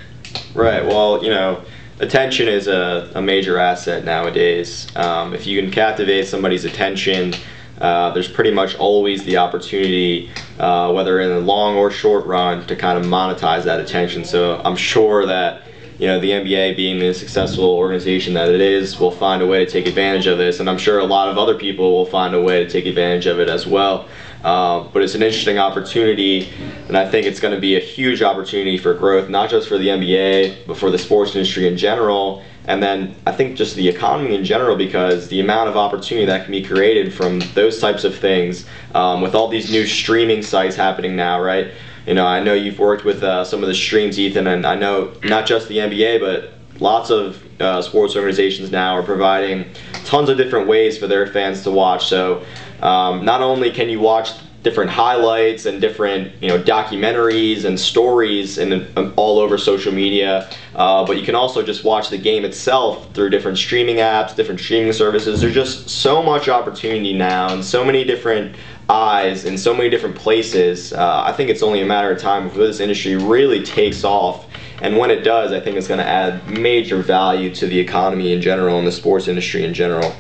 Right. 0.55 0.85
Well, 0.85 1.25
you 1.25 1.31
know, 1.31 1.63
attention 1.99 2.49
is 2.49 2.69
a, 2.69 3.11
a 3.15 3.23
major 3.23 3.59
asset 3.59 4.05
nowadays. 4.05 4.87
Um, 4.97 5.33
if 5.33 5.47
you 5.47 5.61
can 5.61 5.71
captivate 5.71 6.27
somebody's 6.27 6.67
attention, 6.67 7.35
uh, 7.81 8.11
there's 8.13 8.29
pretty 8.29 8.51
much 8.51 8.75
always 8.77 9.25
the 9.25 9.39
opportunity, 9.39 10.31
uh, 10.59 10.93
whether 10.93 11.21
in 11.21 11.31
the 11.31 11.41
long 11.41 11.77
or 11.77 11.91
short 11.91 12.27
run, 12.27 12.67
to 12.67 12.77
kind 12.77 12.99
of 12.99 13.05
monetize 13.07 13.65
that 13.65 13.81
attention. 13.81 14.25
So 14.25 14.61
I'm 14.63 14.77
sure 14.77 15.25
that 15.27 15.63
you 15.99 16.07
know 16.07 16.21
the 16.21 16.31
NBA, 16.31 16.77
being 16.77 16.99
the 16.99 17.15
successful 17.15 17.65
organization 17.65 18.35
that 18.35 18.49
it 18.49 18.61
is, 18.61 18.99
will 19.01 19.11
find 19.11 19.43
a 19.43 19.47
way 19.47 19.65
to 19.65 19.71
take 19.71 19.87
advantage 19.87 20.27
of 20.27 20.37
this, 20.37 20.61
and 20.61 20.69
I'm 20.69 20.79
sure 20.79 20.99
a 20.99 21.05
lot 21.05 21.29
of 21.29 21.39
other 21.39 21.55
people 21.55 21.93
will 21.93 22.07
find 22.07 22.35
a 22.35 22.41
way 22.41 22.65
to 22.65 22.71
take 22.71 22.87
advantage 22.87 23.27
of 23.27 23.41
it 23.41 23.49
as 23.49 23.67
well. 23.67 24.09
Uh, 24.45 24.85
but 24.93 25.03
it's 25.03 25.15
an 25.15 25.23
interesting 25.23 25.59
opportunity, 25.59 26.53
and 26.89 26.97
I 26.97 27.11
think 27.11 27.27
it's 27.27 27.41
going 27.41 27.55
to 27.55 27.61
be 27.61 27.77
a 27.77 27.81
huge 27.81 28.23
opportunity 28.23 28.77
for 28.77 28.95
growth, 28.95 29.29
not 29.29 29.51
just 29.51 29.69
for 29.69 29.79
the 29.79 29.89
NBA, 29.89 30.67
but 30.67 30.77
for 30.77 30.91
the 30.91 30.99
sports 30.99 31.35
industry 31.35 31.67
in 31.67 31.77
general. 31.77 32.43
And 32.67 32.83
then 32.83 33.17
I 33.27 33.33
think 33.33 33.57
just 33.57 33.75
the 33.77 33.89
economy 33.89 34.35
in 34.35 34.45
general, 34.45 34.77
because 34.77 35.29
the 35.29 35.41
amount 35.41 35.69
of 35.69 35.77
opportunity 35.77 36.27
that 36.27 36.45
can 36.45 36.53
be 36.53 36.63
created 36.63 37.13
from 37.15 37.41
those 37.55 37.81
types 37.81 38.05
of 38.05 38.17
things, 38.17 38.67
um, 38.95 39.21
with 39.21 39.35
all 39.35 39.49
these 39.49 39.71
new 39.71 39.87
streaming 39.87 40.43
sites 40.43 40.77
happening 40.77 41.17
now, 41.17 41.41
right? 41.41 41.73
You 42.07 42.15
know, 42.15 42.27
I 42.27 42.41
know 42.41 42.55
you've 42.55 42.79
worked 42.79 43.05
with 43.05 43.23
uh, 43.23 43.45
some 43.45 43.63
of 43.63 43.69
the 43.69 43.75
streams, 43.75 44.19
Ethan, 44.19 44.47
and 44.47 44.65
I 44.65 44.77
know 44.77 45.13
not 45.25 45.47
just 45.47 45.69
the 45.69 45.79
NBA, 45.79 46.21
but 46.21 46.53
lots 46.81 47.11
of 47.11 47.43
uh, 47.61 47.83
sports 47.83 48.15
organizations 48.17 48.71
now 48.71 48.97
are 48.97 49.03
providing 49.03 49.65
tons 50.05 50.29
of 50.29 50.37
different 50.37 50.69
ways 50.69 50.97
for 50.97 51.07
their 51.07 51.27
fans 51.27 51.63
to 51.65 51.71
watch. 51.71 52.07
So 52.07 52.45
um, 52.81 53.25
not 53.25 53.41
only 53.43 53.71
can 53.71 53.89
you 53.89 54.01
watch 54.01 54.31
different 54.63 54.91
highlights 54.91 55.65
and 55.65 55.81
different 55.81 56.33
you 56.43 56.49
know 56.49 56.61
documentaries 56.61 57.65
and 57.65 57.79
stories 57.79 58.59
and 58.59 58.85
um, 58.99 59.15
all 59.17 59.39
over 59.39 59.57
social 59.59 59.93
media, 59.93 60.51
uh, 60.75 61.05
but 61.07 61.17
you 61.17 61.25
can 61.25 61.37
also 61.37 61.63
just 61.63 61.85
watch 61.85 62.11
the 62.11 62.19
game 62.19 62.45
itself 62.45 63.15
through 63.15 63.31
different 63.31 63.57
streaming 63.57 63.99
apps, 63.99 64.35
different 64.35 64.61
streaming 64.61 64.93
services. 64.93 65.41
There's 65.41 65.55
just 65.55 65.89
so 65.89 66.21
much 66.21 66.49
opportunity 66.49 67.13
now 67.13 67.53
and 67.53 67.65
so 67.65 67.85
many 67.85 68.03
different 68.05 68.57
eyes 68.89 69.45
in 69.45 69.59
so 69.59 69.75
many 69.75 69.91
different 69.91 70.17
places. 70.17 70.93
Uh, 70.93 71.23
I 71.25 71.33
think 71.33 71.51
it's 71.51 71.63
only 71.63 71.81
a 71.83 71.87
matter 71.87 72.11
of 72.11 72.21
time 72.21 72.45
before 72.49 72.67
this 72.67 72.81
industry 72.81 73.17
really 73.17 73.63
takes 73.63 74.05
off. 74.05 74.47
And 74.83 74.97
when 74.97 75.11
it 75.11 75.23
does, 75.23 75.53
I 75.53 75.61
think 75.61 75.77
it's 75.77 75.89
going 75.89 75.99
to 75.99 76.07
add 76.07 76.47
major 76.49 76.99
value 77.03 77.53
to 77.57 77.67
the 77.67 77.79
economy 77.79 78.33
in 78.33 78.41
general 78.41 78.79
and 78.79 78.87
the 78.87 78.93
sports 78.93 79.27
industry 79.27 79.65
in 79.65 79.75
general. 79.75 80.15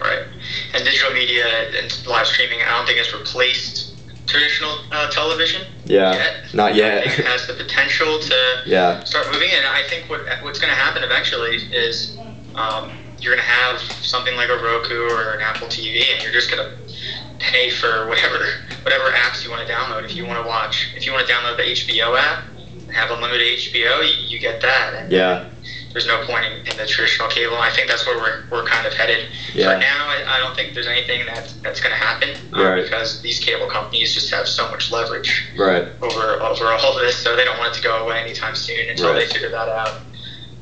Right. 0.00 0.22
And 0.74 0.84
digital 0.84 1.12
media 1.12 1.46
and 1.80 2.06
live 2.06 2.26
streaming, 2.26 2.60
I 2.62 2.70
don't 2.78 2.86
think 2.86 2.98
it's 2.98 3.12
replaced 3.12 3.88
traditional 4.26 4.78
uh, 4.92 5.10
television 5.10 5.66
Yeah, 5.84 6.12
yet. 6.12 6.54
not 6.54 6.76
yet. 6.76 7.04
it 7.04 7.24
has 7.26 7.48
the 7.48 7.54
potential 7.54 8.20
to 8.20 8.62
Yeah, 8.66 9.02
start 9.02 9.26
moving. 9.32 9.50
And 9.52 9.66
I 9.66 9.82
think 9.88 10.08
what 10.08 10.20
what's 10.42 10.60
going 10.60 10.70
to 10.72 10.78
happen 10.78 11.02
eventually 11.02 11.56
is 11.74 12.16
um, 12.54 12.92
you're 13.18 13.34
going 13.34 13.44
to 13.44 13.50
have 13.52 13.80
something 13.80 14.36
like 14.36 14.48
a 14.48 14.56
Roku 14.62 15.02
or 15.10 15.32
an 15.32 15.40
Apple 15.42 15.66
TV, 15.66 16.04
and 16.14 16.22
you're 16.22 16.32
just 16.32 16.48
going 16.50 16.64
to 16.64 16.89
pay 17.40 17.70
for 17.70 18.06
whatever 18.06 18.38
whatever 18.82 19.10
apps 19.12 19.42
you 19.44 19.50
want 19.50 19.66
to 19.66 19.72
download. 19.72 20.04
If 20.04 20.14
you 20.14 20.26
want 20.26 20.40
to 20.42 20.46
watch, 20.46 20.92
if 20.96 21.04
you 21.06 21.12
want 21.12 21.26
to 21.26 21.32
download 21.32 21.56
the 21.56 21.64
HBO 21.64 22.18
app 22.18 22.44
and 22.56 22.90
have 22.92 23.10
unlimited 23.10 23.58
HBO, 23.58 24.02
you, 24.06 24.26
you 24.28 24.38
get 24.38 24.60
that. 24.62 24.94
And 24.94 25.10
yeah, 25.12 25.48
there's 25.92 26.06
no 26.06 26.24
point 26.24 26.44
in, 26.44 26.52
in 26.70 26.76
the 26.76 26.86
traditional 26.86 27.28
cable. 27.28 27.56
I 27.56 27.70
think 27.70 27.88
that's 27.88 28.06
where 28.06 28.16
we're, 28.16 28.44
we're 28.50 28.64
kind 28.66 28.86
of 28.86 28.92
headed. 28.94 29.26
Yeah. 29.54 29.74
For 29.74 29.80
now, 29.80 30.06
I, 30.08 30.36
I 30.36 30.40
don't 30.40 30.54
think 30.54 30.72
there's 30.74 30.86
anything 30.86 31.26
that, 31.26 31.52
that's 31.62 31.80
going 31.80 31.90
to 31.92 31.96
happen 31.98 32.30
uh, 32.54 32.62
Right. 32.62 32.82
because 32.84 33.20
these 33.22 33.38
cable 33.40 33.66
companies 33.68 34.14
just 34.14 34.30
have 34.32 34.46
so 34.46 34.70
much 34.70 34.92
leverage 34.92 35.48
right, 35.58 35.88
over 36.02 36.40
over 36.42 36.66
all 36.66 36.96
of 36.96 37.00
this, 37.02 37.16
so 37.16 37.36
they 37.36 37.44
don't 37.44 37.58
want 37.58 37.74
it 37.74 37.78
to 37.78 37.82
go 37.82 38.04
away 38.04 38.20
anytime 38.20 38.54
soon 38.54 38.88
until 38.88 39.12
Right. 39.12 39.26
they 39.26 39.32
figure 39.32 39.50
that 39.50 39.68
out. 39.68 39.94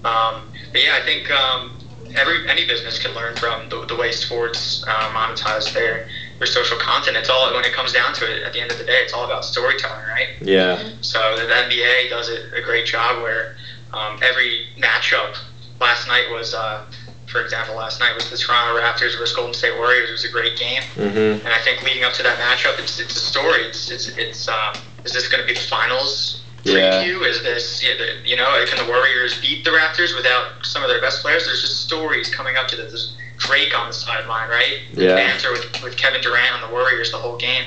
Um, 0.04 0.42
but 0.72 0.82
yeah, 0.82 0.96
I 1.00 1.04
think 1.04 1.30
um, 1.30 1.76
every 2.14 2.48
any 2.48 2.66
business 2.66 2.98
can 3.02 3.14
learn 3.14 3.34
from 3.36 3.68
the, 3.68 3.84
the 3.86 3.96
way 3.96 4.12
sports 4.12 4.84
uh, 4.86 5.10
monetize 5.12 5.72
their 5.74 6.08
their 6.38 6.46
social 6.46 6.76
content. 6.76 7.16
It's 7.16 7.28
all 7.28 7.52
when 7.52 7.64
it 7.64 7.72
comes 7.72 7.92
down 7.92 8.14
to 8.14 8.24
it. 8.30 8.42
At 8.42 8.52
the 8.52 8.60
end 8.60 8.70
of 8.70 8.78
the 8.78 8.84
day, 8.84 9.00
it's 9.02 9.12
all 9.12 9.24
about 9.24 9.44
storytelling, 9.44 10.04
right? 10.06 10.28
yeah, 10.40 10.78
So 11.00 11.36
the 11.36 11.42
NBA 11.52 12.08
does 12.10 12.28
it 12.28 12.42
a 12.54 12.60
great 12.60 12.86
job 12.86 13.20
where 13.22 13.56
um, 13.92 14.18
every 14.22 14.66
matchup 14.78 15.36
last 15.80 16.06
night 16.06 16.30
was 16.30 16.54
uh, 16.54 16.80
for 17.26 17.42
example, 17.42 17.74
last 17.74 18.00
night 18.00 18.14
was 18.14 18.30
the 18.30 18.38
Toronto 18.38 18.80
Raptors 18.80 19.18
versus 19.18 19.32
Golden 19.34 19.52
State 19.52 19.76
Warriors. 19.76 20.08
It 20.08 20.12
was 20.12 20.24
a 20.24 20.30
great 20.30 20.56
game, 20.56 20.80
Mm-hmm. 20.96 21.44
and 21.44 21.48
I 21.52 21.58
think 21.58 21.82
leading 21.82 22.02
up 22.04 22.14
to 22.14 22.22
that 22.22 22.38
matchup, 22.38 22.78
it's 22.78 22.98
it's 22.98 23.16
a 23.16 23.20
story. 23.20 23.64
It's 23.64 23.90
it's 23.90 24.08
it's 24.16 24.48
um, 24.48 24.72
is 25.04 25.12
this 25.12 25.28
going 25.28 25.42
to 25.42 25.46
be 25.46 25.52
the 25.52 25.60
finals 25.66 26.40
Yeah. 26.64 26.72
preview? 27.04 27.26
Is 27.28 27.42
this 27.42 27.82
you 28.24 28.34
know 28.36 28.64
can 28.66 28.78
the 28.78 28.90
Warriors 28.90 29.38
beat 29.40 29.62
the 29.62 29.70
Raptors 29.70 30.14
without 30.16 30.64
some 30.64 30.82
of 30.82 30.88
their 30.88 31.02
best 31.02 31.20
players? 31.20 31.44
There's 31.44 31.60
just 31.60 31.80
stories 31.82 32.30
coming 32.30 32.56
up 32.56 32.66
to 32.68 32.76
this. 32.76 33.12
There's 33.48 33.60
Drake 33.60 33.78
on 33.78 33.88
the 33.88 33.92
sideline, 33.92 34.48
right? 34.48 34.78
Yeah. 34.92 35.14
Banter 35.14 35.52
with 35.52 35.82
with 35.82 35.96
Kevin 35.96 36.20
Durant 36.20 36.54
on 36.54 36.60
the 36.60 36.74
Warriors 36.74 37.10
the 37.10 37.18
whole 37.18 37.36
game. 37.36 37.64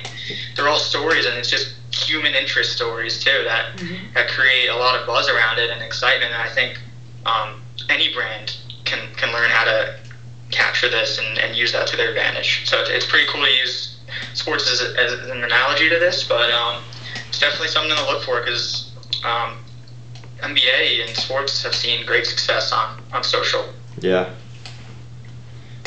They're 0.56 0.68
all 0.68 0.80
stories, 0.80 1.26
and 1.26 1.38
it's 1.38 1.50
just 1.50 1.76
human 1.94 2.34
interest 2.34 2.74
stories 2.74 3.24
too 3.24 3.44
that 3.46 3.78
that 4.14 4.28
create 4.30 4.68
a 4.70 4.76
lot 4.76 5.00
of 5.00 5.06
buzz 5.06 5.30
around 5.30 5.60
it 5.60 5.70
and 5.70 5.82
excitement. 5.82 6.32
And 6.32 6.42
I 6.42 6.50
think 6.50 6.80
um, 7.26 7.62
any 7.90 8.14
brand 8.14 8.58
can 8.86 9.00
can 9.16 9.32
learn 9.34 9.50
how 9.50 9.66
to 9.66 9.96
capture 10.52 10.90
this 10.90 11.18
and, 11.18 11.38
and 11.40 11.56
use 11.56 11.72
that 11.72 11.88
to 11.88 11.96
their 11.96 12.10
advantage. 12.10 12.70
So 12.70 12.80
it's, 12.82 12.90
it's 12.90 13.06
pretty 13.06 13.26
cool 13.30 13.44
to 13.44 13.52
use 13.52 13.98
sports 14.34 14.70
as, 14.70 14.82
a, 14.82 15.00
as 15.00 15.14
an 15.14 15.44
analogy 15.44 15.88
to 15.90 15.98
this, 15.98 16.24
but 16.28 16.52
um, 16.52 16.84
it's 17.30 17.40
definitely 17.40 17.70
something 17.70 17.96
to 17.96 18.06
look 18.06 18.24
for 18.24 18.42
because 18.42 18.92
um, 19.24 19.58
NBA 20.40 21.08
and 21.08 21.16
sports 21.16 21.64
have 21.64 21.74
seen 21.74 22.06
great 22.06 22.26
success 22.26 22.74
on, 22.74 23.02
on 23.14 23.24
social. 23.24 23.66
Yeah. 24.02 24.30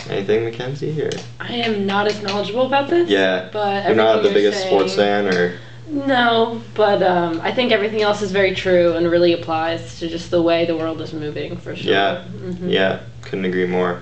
Anything, 0.09 0.45
Mackenzie? 0.45 1.03
Or 1.03 1.11
I 1.41 1.53
am 1.55 1.87
not 1.87 2.07
as 2.07 2.21
knowledgeable 2.23 2.67
about 2.67 2.91
this. 2.91 3.09
yeah, 3.09 3.49
But 3.53 3.87
you're 3.87 3.95
not 3.95 4.17
the 4.23 4.29
you're 4.29 4.35
biggest 4.35 4.63
sports 4.67 4.95
fan, 4.95 5.27
or 5.29 5.55
No, 5.89 6.61
but 6.75 7.03
um, 7.03 7.41
I 7.43 7.53
think 7.53 7.73
everything 7.73 8.03
else 8.03 8.21
is 8.23 8.31
very 8.31 8.55
true 8.55 8.93
and 8.95 9.11
really 9.11 9.33
applies 9.33 9.99
to 10.01 10.09
just 10.09 10.31
the 10.31 10.43
way 10.43 10.67
the 10.67 10.77
world 10.77 11.01
is 11.01 11.13
moving 11.13 11.57
for 11.57 11.75
sure. 11.75 11.93
Yeah. 11.93 12.25
Mhm. 12.43 12.71
yeah, 12.71 13.01
couldn't 13.23 13.45
agree 13.47 13.67
more. 13.67 14.01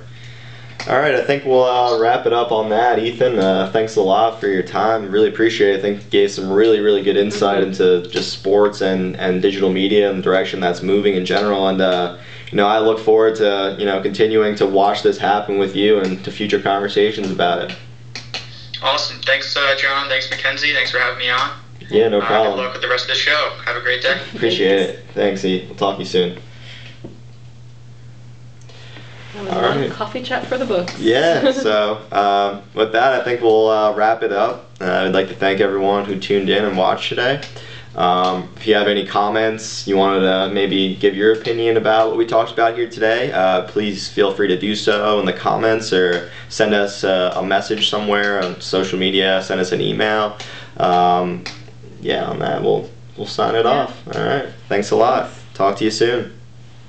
All 0.89 0.99
right, 0.99 1.15
I 1.15 1.23
think 1.23 1.45
we'll 1.45 1.63
uh, 1.63 1.97
wrap 2.01 2.27
it 2.27 2.33
up 2.33 2.51
on 2.51 2.71
that. 2.71 2.99
Ethan, 2.99 3.39
uh, 3.39 3.71
thanks 3.73 3.95
a 3.95 4.03
lot 4.03 4.41
for 4.41 4.49
your 4.49 4.65
time. 4.65 5.13
Really 5.13 5.29
appreciate 5.29 5.75
it. 5.75 5.79
I 5.79 5.81
think 5.81 5.99
you 6.03 6.11
gave 6.11 6.33
some 6.33 6.51
really, 6.51 6.81
really 6.81 7.03
good 7.03 7.17
insight 7.17 7.63
Mhm. 7.63 7.67
into 7.69 8.09
just 8.11 8.33
sports 8.33 8.81
and, 8.81 9.17
and 9.17 9.41
digital 9.41 9.71
media 9.71 10.11
and 10.11 10.19
the 10.19 10.23
direction 10.23 10.59
that's 10.59 10.83
moving 10.83 11.15
in 11.15 11.25
general. 11.25 11.69
And 11.69 11.81
uh, 11.81 12.17
you 12.53 12.57
know, 12.57 12.67
I 12.67 12.79
look 12.79 12.99
forward 13.01 13.35
to 13.37 13.75
you 13.79 13.87
know 13.87 14.01
continuing 14.03 14.55
to 14.57 14.67
watch 14.67 15.03
this 15.03 15.19
happen 15.19 15.59
with 15.59 15.75
you 15.75 15.99
and 15.99 16.23
to 16.25 16.31
future 16.31 16.61
conversations 16.61 17.31
about 17.31 17.71
it. 17.71 17.77
Awesome. 18.83 19.21
Thanks, 19.23 19.57
uh, 19.57 19.75
John. 19.79 20.09
Thanks, 20.09 20.29
Mackenzie. 20.31 20.73
Thanks 20.75 20.91
for 20.91 20.99
having 20.99 21.19
me 21.19 21.31
on. 21.31 21.51
Yeah, 21.89 22.09
no 22.09 22.19
Uh, 22.19 22.21
good 22.21 22.27
problem. 22.27 22.59
luck 22.59 22.73
with 22.75 22.83
the 22.83 22.89
rest 22.89 23.05
of 23.05 23.09
the 23.11 23.15
show. 23.15 23.53
Have 23.65 23.77
a 23.77 23.81
great 23.81 24.03
day. 24.03 24.19
Appreciate 24.35 24.81
it. 24.81 25.05
Thanks, 25.15 25.45
E. 25.45 25.65
We'll 25.67 25.77
talk 25.77 25.97
to 25.97 26.03
you 26.03 26.09
soon. 26.09 26.39
That 29.35 29.45
was 29.45 29.53
All 29.53 29.59
a 29.61 29.63
long 29.63 29.81
right. 29.81 29.91
coffee 29.91 30.23
chat 30.23 30.47
for 30.47 30.59
the 30.59 30.67
books. 30.67 30.99
Yeah, 30.99 31.53
so 31.53 32.01
um, 32.13 32.63
with 32.75 32.93
that, 32.93 33.19
I 33.21 33.25
think 33.25 33.41
we'll 33.41 33.69
uh, 33.69 33.95
wrap 33.95 34.23
it 34.23 34.33
up. 34.33 34.71
Uh, 34.81 35.05
I'd 35.07 35.15
like 35.15 35.29
to 35.29 35.35
thank 35.35 35.61
everyone 35.61 36.05
who 36.05 36.19
tuned 36.19 36.51
in 36.51 36.65
and 36.65 36.77
watched 36.77 37.09
today. 37.09 37.41
Um, 37.95 38.49
if 38.57 38.67
you 38.67 38.75
have 38.75 38.89
any 38.89 39.07
comments, 39.07 39.87
you 39.87 39.97
wanted 39.97 40.21
to 40.21 40.51
maybe 40.53 40.95
give 40.97 41.15
your 41.15 41.33
opinion 41.33 41.77
about 41.77 42.09
what 42.09 42.17
we 42.17 42.27
talked 42.27 42.51
about 42.51 42.75
here 42.75 42.89
today, 42.89 43.31
uh, 43.33 43.63
please 43.69 44.09
feel 44.09 44.33
free 44.33 44.49
to 44.49 44.59
do 44.59 44.75
so 44.75 45.21
in 45.21 45.27
the 45.27 45.33
comments 45.33 45.93
or 45.93 46.31
send 46.49 46.73
us 46.73 47.05
uh, 47.05 47.35
a 47.37 47.45
message 47.45 47.91
somewhere 47.91 48.43
on 48.43 48.61
social 48.61 48.99
media, 48.99 49.43
send 49.43 49.61
us 49.61 49.73
an 49.73 49.81
email. 49.81 50.39
Um, 50.79 51.45
yeah, 52.01 52.25
on 52.25 52.39
that, 52.39 52.63
we'll, 52.63 52.89
we'll 53.17 53.27
sign 53.27 53.55
it 53.55 53.65
Yeah. 53.65 53.71
off. 53.71 54.17
All 54.17 54.23
right. 54.23 54.49
Thanks 54.69 54.91
a 54.91 54.97
lot. 54.97 55.29
Talk 55.55 55.77
to 55.79 55.85
you 55.85 55.91
soon. 55.91 56.33